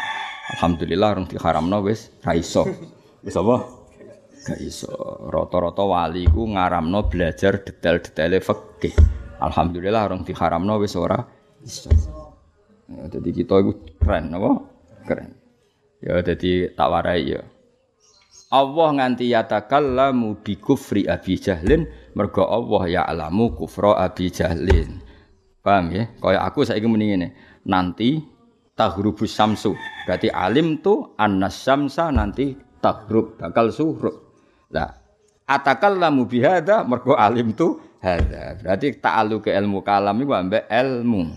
[0.58, 2.66] alhamdulillah rong diharamno wis ra iso
[3.22, 3.56] wis apa
[4.50, 4.90] gak iso
[5.30, 8.96] rata-rata wali ku ngaramno belajar detail-detail fikih
[9.40, 11.24] Alhamdulillah orang diharamno wis ora
[11.64, 11.88] iso.
[12.92, 14.52] Ya, jadi kita itu keren apa?
[15.08, 15.32] Keren.
[16.04, 17.42] Ya jadi tak warai ya.
[18.52, 21.88] Allah nganti yatakallamu bi kufri Abi Jahlin
[22.20, 25.00] mergo Allah ya alamu kufra Abi Jahlin.
[25.64, 26.12] Paham ya?
[26.20, 27.32] Kaya aku saiki muni ngene.
[27.64, 28.20] Nanti
[28.76, 29.80] tahrubus samsu.
[30.04, 34.36] Berarti alim tu annas samsa nanti tahrub bakal surup.
[34.76, 35.00] Lah
[35.48, 38.60] atakallamu bihada mergo alim tu hadza.
[38.60, 41.32] Berarti ta'alu ke ilmu kalam iku ambek ilmu.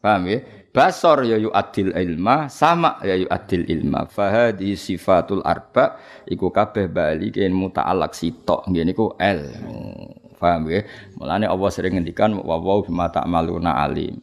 [0.00, 0.38] Paham ya?
[0.76, 4.04] Basor ya yu adil ilma, sama ya yu adil ilma.
[4.04, 5.96] Fahadi sifatul arba
[6.28, 8.68] iku kabeh bali ke ilmu ta'alak sitok.
[8.68, 9.80] Ngene iku ilmu.
[10.36, 10.84] Paham ya?
[11.16, 14.20] Mulane Allah sering ngendikan wa wa bima ta'maluna alim.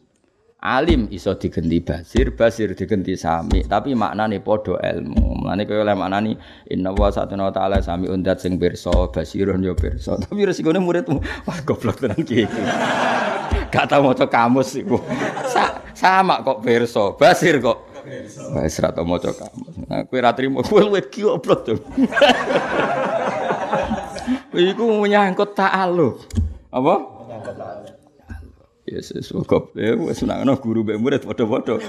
[0.64, 5.42] alim iso digenti basir, basir digenti sami, tapi maknane padha ilmu.
[5.42, 6.32] Mulane kaya oleh maknani
[6.70, 10.16] inna wa satuna ta'ala sami undat sing pirsa, basirun yo pirsa.
[10.22, 12.46] Tapi resikone muridmu, wah goblok tenan iki.
[13.74, 15.02] Gak tau maca kamus iku.
[15.94, 17.94] Sama kok pirsa, basir kok.
[18.60, 19.74] Wis ra tau maca kamus.
[19.88, 21.74] Nah, kowe ra trimo, kowe luwih goblok to.
[24.54, 26.20] Iku menyangkut ta'aluk.
[26.68, 26.94] Apa?
[28.84, 31.80] Yesus kok ya wis nangno guru mbek murid padha-padha.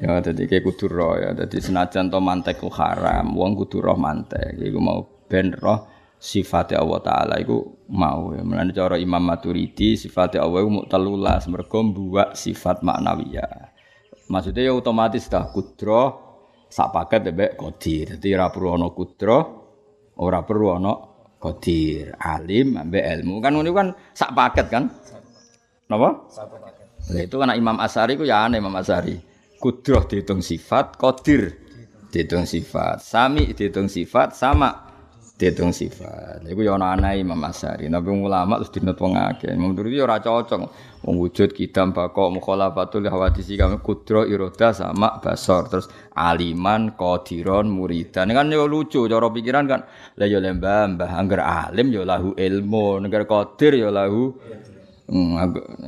[0.00, 3.94] ya dadi kayak kudu roh ya dadi senajan to mantek ku haram, wong kudu roh
[3.94, 4.58] mantek.
[4.58, 5.86] Iku mau ben roh
[6.20, 8.44] sifat Allah taala iku mau ya.
[8.44, 13.72] Mulane cara Imam Maturidi sifat Allah iku telulas mergo mbuwak sifat maknawiyah.
[14.28, 16.02] Maksudnya ya otomatis dah kudro
[16.68, 18.14] sak paket mbek qadir.
[18.14, 19.38] Dadi ora perlu ana kudro,
[20.20, 20.92] ora perlu ana
[21.40, 22.14] qadir.
[22.20, 24.84] Alim mbek ilmu kan ngono kan sak paket kan.
[25.90, 26.30] Napa?
[27.10, 29.18] Nah, itu kan Imam Asari ku ya aneh Imam Asari.
[29.58, 31.52] Kudroh dihitung sifat, kodir
[32.08, 34.89] dihitung sifat, sami dihitung sifat, sama
[35.40, 36.44] dihitung sifat.
[36.44, 37.88] Iku ya ana aneh Imam Asari.
[37.88, 39.56] Nabi ulama terus dinut wong akeh.
[39.56, 40.68] Imam Turidi ya ora cocok.
[41.00, 48.28] Wong wujud kidam bako mukhalafatul hawadisi kami kudro iroda sama basor terus aliman qadiron muridan.
[48.28, 49.80] Ini kan yo lucu cara pikiran kan.
[50.20, 54.36] Lah yo lembah mbah angger alim yo lahu ilmu, angger qadir yo lahu
[55.10, 55.34] Hmm,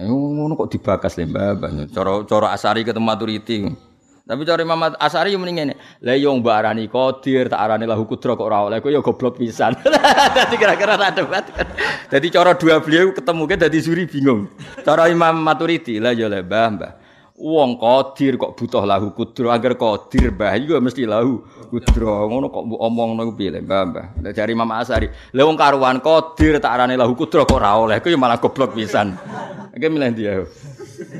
[0.02, 1.94] ngono kok dibakas le Mbak.
[1.94, 3.70] Cara cara Asari ketemu Maturiti.
[4.22, 5.74] Tapi cara Imam Asari yo mending ngene.
[5.98, 8.78] Lah yo mbak arani qadir, tak arani lahu kudra kok oleh.
[8.78, 9.74] Kok yo goblok pisan.
[10.38, 11.44] Dadi kira-kira tak debat.
[12.06, 14.46] Dadi cara dua beliau ketemu ke dadi suri bingung.
[14.86, 17.02] Cara Imam Maturiti lah yo le Mbah.
[17.42, 22.22] Wong qadir kok butuh lahu kudra, agar qadir Mbah iku mesti lahu kudra.
[22.30, 24.06] Ngono kok mbok omongno ku piye Mbah, Mbah.
[24.30, 28.38] Dari Imam Asari, wong karuan qadir tak arane lahu kudra kok ora oleh, ku malah
[28.38, 29.18] goblok pisan.
[29.74, 30.46] Iki milih dia.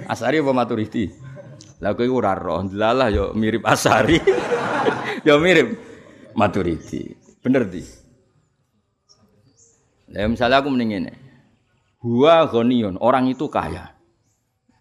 [0.06, 1.21] Asari apa Maturidi?
[1.82, 4.22] Lah kowe ora roh, delalah yo mirip Asari.
[5.26, 5.74] yo mirip
[6.38, 7.10] Maturidi.
[7.42, 7.82] Bener di.
[10.14, 11.12] Lah misalnya aku mending ngene.
[12.06, 13.90] Huwa ghaniyun, orang itu kaya.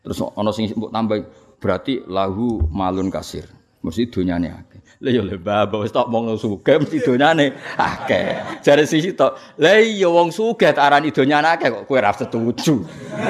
[0.06, 1.26] Terus ana sing tambah
[1.58, 3.50] berarti lahu malun kasir.
[3.82, 5.02] Mesti dunyane akeh.
[5.02, 8.62] Lah yo le mbah wis tok wong sugih mesti donyane akeh.
[8.62, 12.86] Jare sisi tok, lah iya wong sugih tak arani donyane akeh kok kowe ora setuju.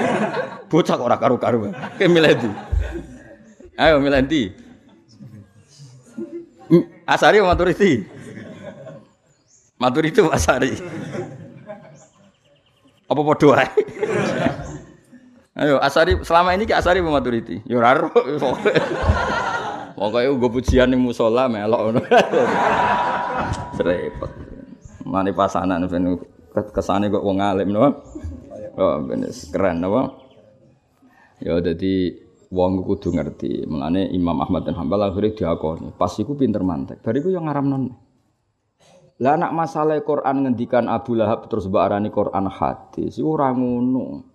[0.71, 1.71] Bocah kok ora karo-karo.
[1.71, 2.35] Kowe milih?
[3.79, 4.43] Ayo milih ndi?
[7.07, 8.03] Asari apa Maturidi?
[9.79, 10.71] Maturidi Asari.
[13.11, 13.67] Apa padha wae?
[15.55, 17.59] Ayo Asari selama ini ki Asari apa Maturidi?
[17.67, 18.07] Ya ora
[20.01, 22.01] Pokoke nggo pujian ning musala melok.
[23.77, 24.31] Repot.
[25.05, 26.17] Mane pasanan ben
[26.71, 27.99] kesane kok wong alim napa?
[28.79, 29.03] Oh,
[29.51, 30.15] keren napa?
[31.43, 32.15] Ya dadi
[32.51, 33.65] wong kudu ngerti.
[33.65, 35.95] Mulane Imam Ahmad dan Hambal akhirnya diakoni.
[35.95, 36.99] Pas iku pinter mantek.
[36.99, 37.95] Bariku yang ngaramnon.
[39.21, 43.17] Lah anak masalah Quran ngendikan Abu Lahab terus mbak arani Quran hadis.
[43.17, 44.27] Iku ora ngono.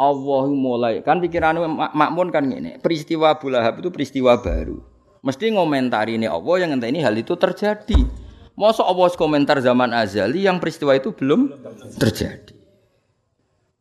[0.00, 1.60] Allah mulai kan pikiran
[1.92, 4.80] makmun kan gini peristiwa Abu Lahab itu peristiwa baru
[5.20, 8.08] Mesti ngomentari ini Allah yang ini hal itu terjadi.
[8.56, 11.52] Masa Allah komentar zaman azali yang peristiwa itu belum
[12.00, 12.56] terjadi.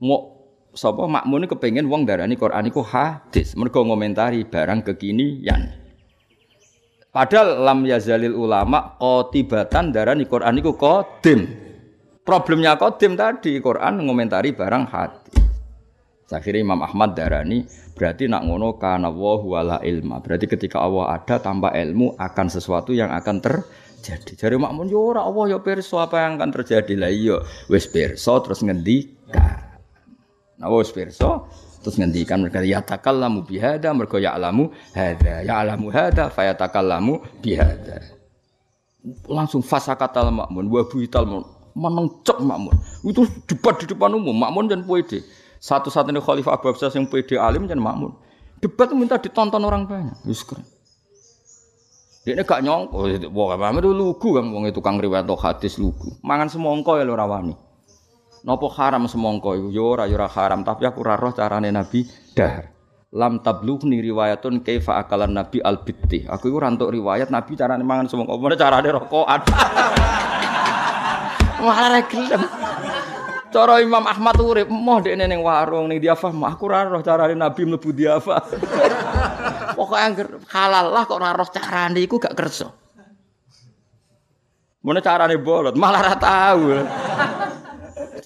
[0.03, 0.38] Mau
[0.79, 5.75] sapa makmune kepengen wong darani Quran iku hadis, mergo ngomentari barang kekinian.
[7.11, 11.51] Padahal lam yazalil ulama qotibatan darani Quran iku qadim.
[12.23, 15.43] Problemnya qadim tadi Quran ngomentari barang hadis.
[16.29, 17.65] Akhirnya Imam Ahmad darani
[17.97, 20.21] berarti nak ngono kana wa wala ilma.
[20.21, 24.37] Berarti ketika Allah ada tanpa ilmu akan sesuatu yang akan terjadi.
[24.37, 28.37] Jadi makmun yo ora Allah yo pirsa apa yang akan terjadi lah iya wis pirsa
[28.45, 29.68] terus ngendikan.
[30.59, 31.47] Nah wis pirsa
[31.79, 38.03] terus ngendikan mereka ya takallamu bihada mergo ya'lamu hada ya'lamu hada fayatakallamu bihada.
[39.31, 41.23] Langsung fasakatal makmun wa buital
[41.71, 42.75] meneng cek makmun.
[43.07, 45.23] Itu debat di depan umum makmun dan puede.
[45.63, 48.11] Satu-satunya khalifah Abu Abbas yang PD alim dan makmun.
[48.59, 50.19] Debat minta ditonton orang banyak.
[50.27, 50.43] Wis.
[52.27, 56.19] Dia ini gak nyongko, wah apa itu lugu kan, wong itu kang riwayat hadis lugu.
[56.19, 57.55] Mangan semongko ya lo rawani.
[58.47, 62.71] Nopo haram semongko itu, yo ora yo haram, tapi aku raro carane Nabi dahar.
[63.09, 66.23] Lam tablughni riwayatun kaifa akalan Nabi al bitti.
[66.29, 69.43] Aku itu rantuk riwayat Nabi carane mangan semongko, mana carane rokokan.
[71.59, 72.43] Malah gelem.
[73.49, 77.65] Cara Imam Ahmad urip, moh dekne ning warung ning diafah, aku ora roh carane Nabi
[77.65, 78.41] mlebu diafah.
[79.75, 82.69] Pokoke angger halal lah kok ora roh carane iku gak kersa.
[84.85, 86.63] Mana carane bolot, malah ora tahu.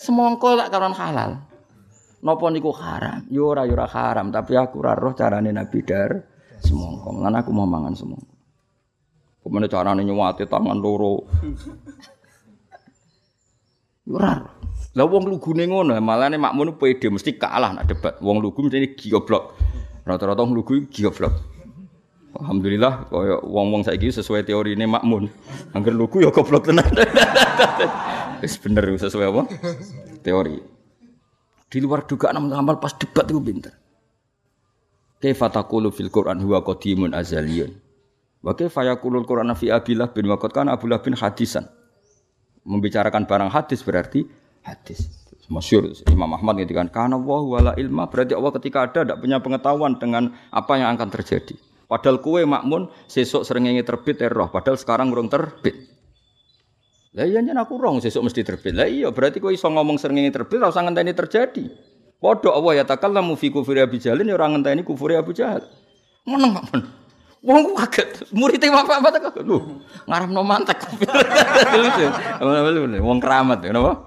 [0.03, 1.39] Semongko tak karon halal.
[2.23, 3.23] Napa niku haram?
[3.31, 6.11] Yo ora yo ora haram, tapi aku ora roh carane Nabi dar
[6.59, 7.23] semongko.
[7.23, 8.35] Lan aku mau mangan semongko.
[9.43, 11.23] Ke mana carane nyuwati tangan loro?
[14.11, 14.43] Ora.
[14.93, 18.19] Lah wong lugune ngono, malane makmun pede mesti kalah nak debat.
[18.19, 19.55] Wong lugu mesti goblok.
[20.03, 21.33] Rata-rata wong lugu goblok.
[22.33, 25.29] Alhamdulillah kaya wong-wong saiki sesuai teori ini makmun.
[25.71, 26.87] Angger lugu ya goblok tenan.
[28.43, 29.41] Wis bener sesuai apa?
[30.24, 30.57] Teori.
[31.72, 33.74] Di luar dugaan amal pas debat itu pinter.
[35.24, 37.72] Kaifa taqulu fil Qur'an huwa qadimun azaliyun.
[38.43, 41.64] Wa kaifa al-Qur'an fi Abillah bin Waqad kana bin hadisan.
[42.68, 44.28] Membicarakan barang hadis berarti
[44.68, 45.07] hadis.
[45.51, 49.99] Masyur Imam Ahmad ngendikan karena wa wala ilma berarti Allah ketika ada tidak punya pengetahuan
[49.99, 51.55] dengan apa yang akan terjadi.
[51.88, 55.92] Padahal kue makmun sesuk serengenge terbit erroh, padahal sekarang urung terbit.
[57.14, 58.74] Lah iya nyen aku rong sesuk mesti terbit.
[58.74, 61.70] Lah iya berarti kowe iso ngomong serengenge terbit ora usah ngenteni terjadi.
[62.18, 65.61] Padha Allah ya takallamu fi kufri Abi Jalin ya ora ngenteni kufri Abu Jahal.
[66.26, 66.82] Meneng makmun.
[67.43, 70.80] Wong kaget, murid apa apa tak lho, ngaramno mantek.
[73.03, 73.99] Wong keramat ya napa?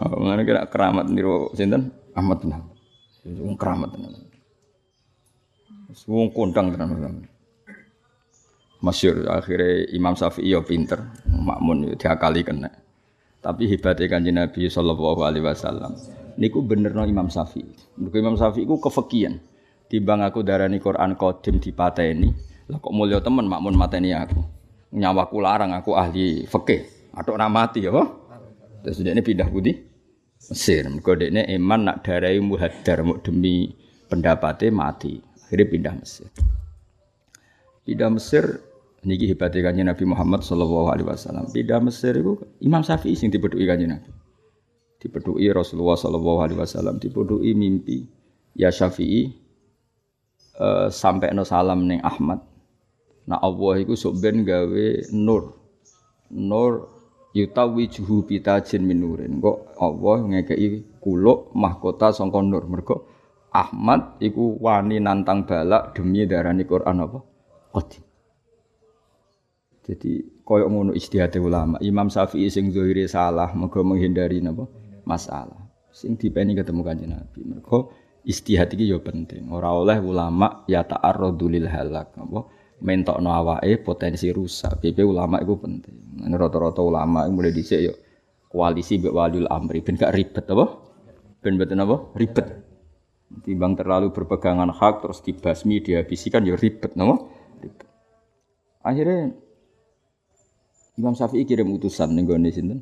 [0.00, 1.92] Oh, ngene kira keramat niru sinten?
[2.16, 2.56] Ahmad bin.
[3.44, 4.16] Wong keramat tenan.
[6.08, 7.28] Wong kondang tenan.
[8.84, 12.68] Masyur akhirnya Imam Syafi'i ya pinter, makmun ya diakali kena.
[13.40, 15.96] Tapi hebatnya kanjeng Nabi Sallallahu Alaihi Wasallam.
[16.36, 17.96] Bener no Imam Syafi'i.
[17.96, 19.40] Mergo Imam Syafi'i ku kefakian.
[19.88, 21.16] Timbang aku darani Quran
[21.60, 22.28] di pateni.
[22.68, 24.40] Lah kok mulia temen makmun mateni aku.
[24.96, 27.12] Nyawaku larang aku ahli fikih.
[27.16, 27.92] Atau mati ya,
[28.84, 29.76] Terus dia ini pindah putih.
[30.48, 30.88] Mesir.
[30.92, 33.72] Mergo dekne iman nak darai muhadar mau demi
[34.12, 35.20] pendapatnya mati.
[35.20, 36.28] Akhirnya pindah Mesir.
[37.84, 38.44] Pindah Mesir
[39.04, 41.48] niki hebatnya kanjeng Nabi Muhammad sallallahu alaihi wasallam.
[41.52, 44.10] Pindah Mesir itu Imam Syafi'i sing dipedhuki kanjeng Nabi.
[45.00, 46.96] Dipedhuki Rasulullah sallallahu alaihi wasallam,
[47.54, 48.08] mimpi
[48.56, 49.30] ya Syafi'i
[50.58, 52.40] uh, sampai no salam neng Ahmad.
[53.24, 55.56] Nah Allah itu sok ben gawe nur.
[56.32, 56.94] Nur
[57.34, 63.10] yutawijuhu bitajin minurin kok Allah ngekei kuluk mahkota sangka nur mergo
[63.50, 67.18] Ahmad iku wani nantang balak demi darani Quran apa
[67.74, 68.02] qadim
[69.84, 71.76] Jadi koyok ngono ijtihad ulama.
[71.84, 74.64] Imam Syafi'i sing zahire salah mergo menghindari napa?
[75.04, 75.60] Masalah.
[75.92, 77.40] Sing dipeni ketemu Kanjeng Nabi.
[77.44, 77.92] Mergo
[78.24, 79.52] istihad iki ya penting.
[79.52, 82.40] Ora oleh ulama ya ta'arradu lil halak apa
[82.80, 84.80] mentokno awake potensi rusak.
[84.80, 86.24] PP ulama iku penting.
[86.32, 87.92] Rata-rata ulama mulai dhisik ya
[88.48, 90.64] koalisi mbek waliul amri ben gak ribet apa?
[91.44, 91.96] Ben mboten apa?
[92.16, 92.46] Ribet.
[93.44, 97.20] Timbang terlalu berpegangan hak terus dibasmi dihabisi kan ya ribet napa?
[97.60, 97.88] Ribet.
[98.80, 99.32] Akhirnya
[100.94, 102.80] Imam Syafi'i kirim utusan ning gone sinten?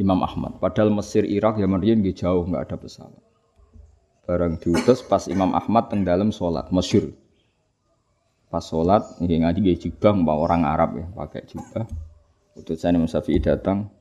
[0.00, 0.58] Imam Ahmad.
[0.58, 3.22] Padahal Mesir, Irak, Yaman riyen nggih jauh nggak ada pesawat.
[4.24, 7.14] Barang diutus pas Imam Ahmad teng dalam sholat, masyur.
[8.50, 11.84] Pas sholat, nggih ngaji nggih jubah mbak orang Arab ya, pakai jubah.
[12.58, 13.92] Utusan Imam Syafi'i datang,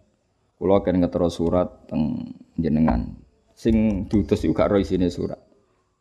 [0.58, 3.14] kula kan ngetero surat teng jenengan.
[3.54, 5.38] Sing diutus juga roh isine surat.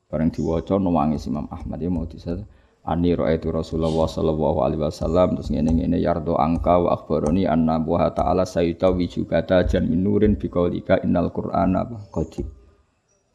[0.08, 2.48] Barang diwaca nangis Imam Ahmad ya mau disatu.
[2.86, 8.48] Ani itu Rasulullah sallallahu alaihi wasallam terus ngene-ngene yardo angka wa akhbaroni anna wa ta'ala
[8.48, 12.48] sayyida wijubata jan minurin biqaulika innal qur'ana qadim.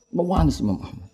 [0.09, 1.09] Mewangis Imam Ahmad.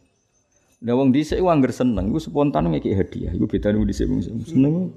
[0.80, 3.32] Nah wong dhisik angger seneng iku spontan ngeki hadiah.
[3.36, 4.96] Iku bedane wong dhisik wong seneng.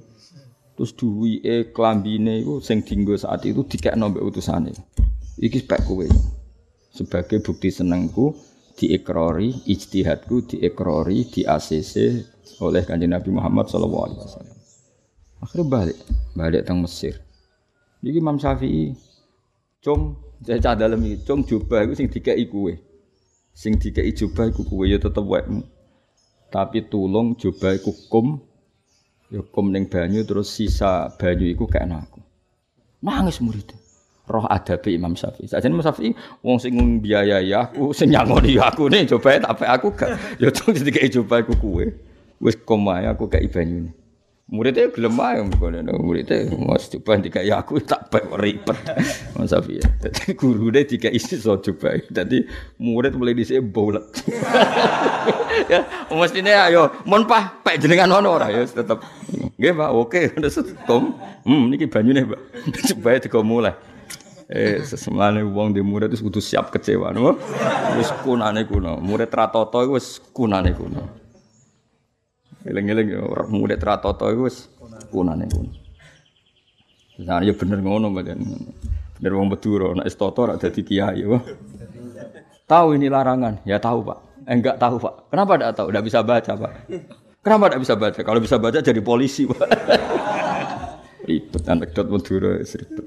[0.79, 4.71] Terus duwike klambine iku sing dinggo saat itu dikekno mbek utusane.
[5.43, 6.07] Iki spek kowe.
[6.95, 8.31] Sebagai bukti senengku
[8.83, 11.95] diekrori, ijtihadku diekrori, di ACC
[12.59, 14.59] oleh kanjeng Nabi Muhammad Sallallahu Alaihi Wasallam.
[15.43, 15.99] Akhirnya balik,
[16.35, 17.23] balik teng Mesir.
[18.03, 18.91] Jadi Imam Syafi'i,
[19.79, 22.75] cung, cah dalam ini, cung jubah itu sing dikai kue,
[23.55, 25.23] sing dikai jubah itu kue ya tetep.
[26.51, 28.43] Tapi tulung jubah itu kum,
[29.31, 32.21] ya kum neng banyu terus sisa banyu itu kayak aku.
[33.03, 33.82] Nangis muridnya
[34.33, 35.45] roh adabe Imam Syafi'i.
[35.45, 36.73] Saja Imam Syafi'i wong sing
[37.05, 41.53] biayai aku, sing nyangoni aku nih coba tapi aku gak ya tuh jadi coba aku
[41.61, 41.87] kue.
[42.41, 43.93] Wis komae aku kayak banyune.
[44.53, 48.77] Muridnya gelem ae ngono muridnya mas coba dikai aku tak bae ribet.
[49.33, 49.87] Mas Safi ya.
[49.97, 51.97] Dadi gurune dikai iso coba.
[52.13, 52.45] Dadi
[52.77, 54.05] murid mulai dhisik bolet.
[55.73, 59.01] ya mestine ayo mon pah pek jenengan ono ora ya tetep.
[59.57, 61.17] Nggih Pak, oke wis kom.
[61.49, 62.41] Hmm niki banyune Pak.
[62.93, 63.92] Coba digo mulai.
[64.53, 67.41] Eh sesemane wong di murid wis kudu siap kecewa no.
[67.97, 69.01] Wis kunane kuno.
[69.01, 71.09] Murid ratoto wis kunane kuno.
[72.69, 74.69] Eling-eling orang muda teratoto itu wis
[75.09, 75.73] kunane kuno.
[77.25, 78.45] Nah, ya bener ngono badan.
[79.17, 81.25] Bener wong Madura nek istoto ora dadi kiai.
[82.69, 83.65] Tahu ini larangan?
[83.69, 84.19] Ya tahu, Pak.
[84.49, 85.29] Eh, enggak tahu, Pak.
[85.29, 85.87] Kenapa enggak tahu?
[85.93, 86.73] Enggak bisa baca, Pak.
[87.45, 88.21] Kenapa enggak bisa baca?
[88.25, 89.61] Kalau bisa baca jadi polisi, Pak.
[91.29, 93.07] ribet anekdot Madura ribet.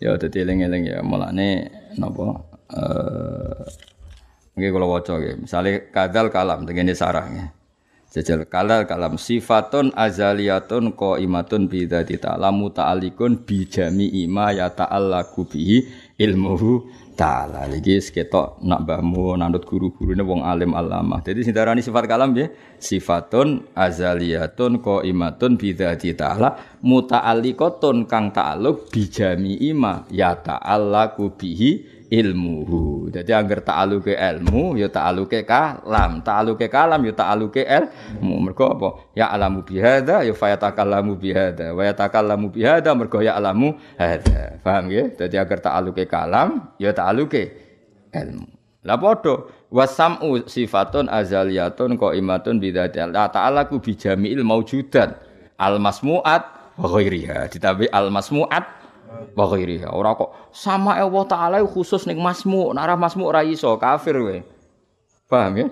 [0.00, 1.68] Ya dadi eling-eling ya mulane
[2.00, 2.40] napa
[2.72, 3.90] eh
[4.60, 5.48] Nggih kula waca nggih.
[5.94, 7.48] Kadal kalam tengene sarah nggih.
[8.10, 15.86] Jajal kalam sifatun azaliyatun qaimatun bi dzati ta'ala muta'alliqun bi jami'i ma ya ta'allaqu bihi
[16.18, 16.90] ilmuhu
[17.20, 17.68] ta'ala.
[17.68, 21.20] Iki seketok nak mbahmu nanut guru-gurune wong alim alama.
[21.20, 22.48] Jadi sing sifat kalam ya
[22.80, 31.99] sifatun azaliyatun qaimatun bi dzati ta'ala muta'alliqatun kang ta'alluq bi jami'i ma ya ta'allaqu bihi
[32.10, 33.08] ilmuhu.
[33.14, 38.34] Jadi agar ta'aluke ilmu ya ta'aluke kalam, ta'aluke kalam ya ta'aluke ilmu.
[38.50, 38.88] Mergo apa?
[39.14, 41.70] Ya alamu bihada ya fayatakallamu bihada.
[41.70, 44.58] Wa yatakallamu bihada mergo ya alamu hada.
[44.66, 45.06] Paham ya?
[45.14, 47.54] Jadi agar ta'aluke kalam ya ta'aluke
[48.10, 48.50] ilmu.
[48.82, 55.20] Lah padha wasam'u sifatun azaliyatun qaimatun bidzati Allah ta'ala ku bijami'il maujudat
[55.60, 57.52] al masmu'at wa ghairiha.
[57.52, 58.79] Ditabi al masmu'at
[59.34, 59.90] wa ghairiha.
[59.90, 64.36] Ora kok sama Allah taala khusus ning masmu, nek masmu ora iso kafir we.
[65.30, 65.66] Paham ya?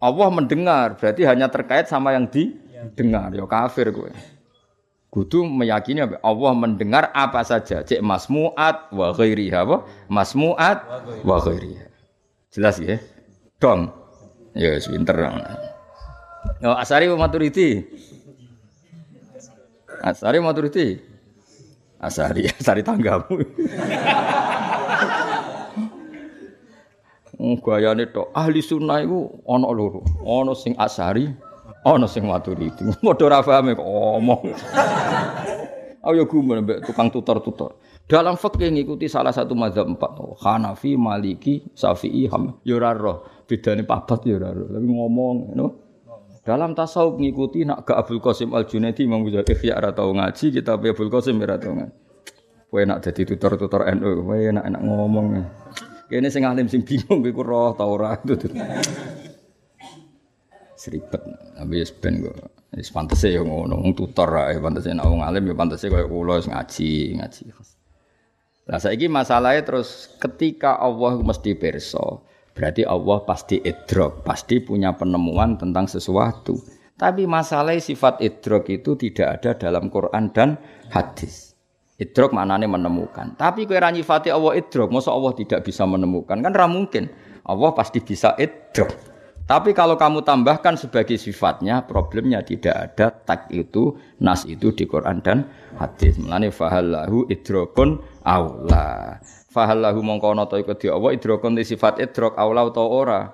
[0.00, 4.08] Allah mendengar, berarti hanya terkait sama yang didengar, ya kafir kowe.
[5.10, 9.84] Kudu meyakini Allah mendengar apa saja, cek masmuat wa ghairiha apa?
[10.08, 10.78] Masmuat
[11.26, 11.90] wa ghairiha.
[12.48, 12.96] Jelas ya?
[13.60, 13.92] Dong.
[14.56, 15.14] Ya, yes, pinter.
[16.64, 17.86] Oh, Asari Maturidi.
[20.00, 21.09] Asari Maturidi.
[22.00, 23.36] Asari, asari tanggamu.
[27.40, 30.04] Oh, gayane tok ahli sunnah iku ana loro.
[30.24, 31.28] Ana sing asari,
[31.84, 32.84] ana sing maturidi.
[33.04, 34.42] Padha ora paham kok omong.
[36.08, 37.76] Ayo gumun mbek tukang tutor-tutor.
[38.08, 40.16] Dalam fikih ngikuti salah satu mazhab empat.
[40.40, 42.56] Hanafi, Maliki, Syafi'i, Ham.
[42.64, 42.96] Ya ora
[43.84, 44.68] papat ya ora roh.
[44.72, 45.89] Tapi ngomong, you know?
[46.40, 50.56] Dalam tasawuf ngikuti nak ke Abdul Qasim Al Junaidi Imam Ghazali ikhya ora tau ngaji,
[50.56, 52.08] kita Abdul Qasim ora tau ngaji.
[52.70, 55.42] Kowe nak dadi tutor-tutor NU, kowe enak-enak ngomong.
[56.06, 57.84] Kene sing alim sing bingung kowe roh ta
[58.24, 58.46] itu.
[60.80, 61.20] Seribet,
[61.60, 62.56] habis ben kok.
[62.70, 66.38] Wis pantese ya ngono, wong tutor ae pantese nek wong alim ya pantese kaya kula
[66.38, 67.42] wis ngaji, ngaji.
[68.70, 72.22] Lah saiki masalahe terus ketika Allah mesti pirsa,
[72.60, 76.60] berarti Allah pasti idrok, pasti punya penemuan tentang sesuatu.
[77.00, 80.60] Tapi masalah sifat idrok itu tidak ada dalam Quran dan
[80.92, 81.56] hadis.
[81.96, 83.32] Idrok maknanya menemukan.
[83.40, 86.36] Tapi kue nyifati Allah idrok, masa Allah tidak bisa menemukan?
[86.44, 87.08] Kan ra mungkin.
[87.48, 89.09] Allah pasti bisa idrok.
[89.50, 95.18] Tapi kalau kamu tambahkan sebagai sifatnya, problemnya tidak ada tak itu, nas itu di Quran
[95.26, 95.42] dan
[95.74, 96.22] hadis.
[96.22, 99.18] Melani fahallahu idrokun aula.
[99.50, 103.26] Fahallahu mongkono to iku Allah idrokun di sifat idrok aula atau ora.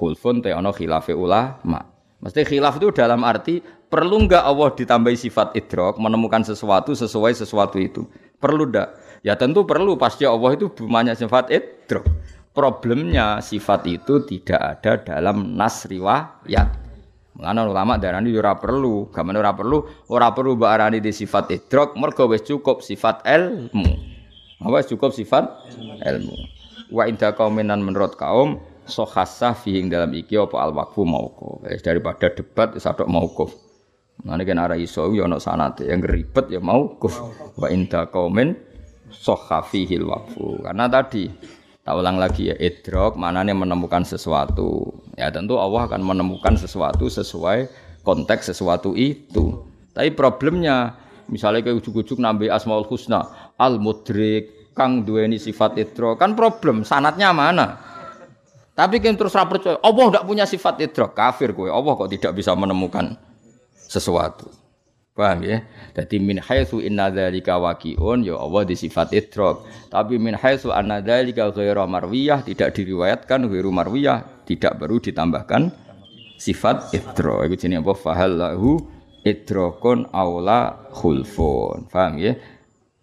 [0.00, 1.84] Khulfun te ono khilafe ulama.
[2.16, 3.60] Mesti khilaf itu dalam arti
[3.92, 8.08] perlu enggak Allah ditambahi sifat idrok menemukan sesuatu sesuai sesuatu itu.
[8.40, 9.20] Perlu enggak?
[9.20, 12.08] Ya tentu perlu pasti Allah itu bumanya sifat idrok.
[12.56, 16.86] Problemnya sifat itu tidak ada dalam nas riwayat.
[17.36, 22.00] Mulane ulama darani ora perlu, gamane ora perlu, ora perlu mbok arani di sifat idrok,
[22.00, 23.84] mergo wis cukup sifat ilmu.
[24.64, 25.44] Apa cukup sifat
[26.00, 26.36] ilmu.
[26.96, 28.56] Wa inda qauminan menurut kaum
[28.88, 31.60] sohasa fihing dalam iki apa al waqfu mauquf.
[31.84, 33.52] daripada debat adok mauquf.
[34.24, 37.20] Mulane kan arah iso yo ana sanate yang ribet ya mauquf.
[37.60, 38.56] Wa inda qaumin
[39.12, 40.64] sohha fihil waqfu.
[40.64, 41.28] Karena tadi
[41.86, 44.90] Tak ulang lagi ya, idrok maknanya menemukan sesuatu.
[45.14, 47.70] Ya tentu Allah akan menemukan sesuatu sesuai
[48.02, 49.62] konteks sesuatu itu.
[49.94, 50.98] Tapi problemnya
[51.30, 57.30] misalnya kayak ujuk-ujuk nambahi asmaul husna, al mudrik, kang duweni sifat idrok, kan problem sanatnya
[57.30, 57.78] mana?
[58.74, 61.70] Tapi kan terus percaya, Allah tidak punya sifat idrok, kafir gue.
[61.70, 63.14] Allah kok tidak bisa menemukan
[63.78, 64.50] sesuatu.
[65.16, 65.64] Paham ya?
[65.96, 69.64] Jadi min haitsu inna dzalika waqi'un ya Allah di sifat idrok.
[69.88, 75.72] Tapi min haitsu anna dzalika ghairu marwiyah tidak diriwayatkan ghairu marwiyah tidak baru ditambahkan
[76.36, 77.48] sifat idrok.
[77.48, 77.96] Itu jenenge apa?
[77.96, 78.84] Fahallahu
[79.24, 81.88] idrokun aula khulfun.
[81.88, 82.36] Paham ya?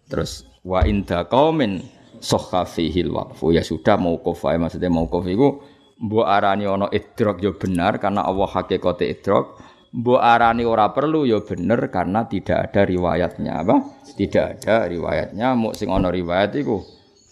[0.06, 1.82] Terus wa inda qaumin
[2.22, 3.58] sahha fihi waqfu.
[3.58, 5.66] Ya sudah mauquf ae maksudnya mauquf iku
[5.98, 9.58] mbok arani ana idrok ya benar karena Allah hakikate idrok
[9.94, 13.76] Mbok arani ora perlu ya bener karena tidak ada riwayatnya apa?
[14.18, 16.82] Tidak ada riwayatnya, muk sing ana riwayat iku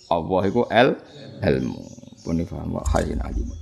[0.07, 0.95] Allah iku el
[1.43, 1.83] ilmu.
[2.23, 3.62] Pun paham wa alim.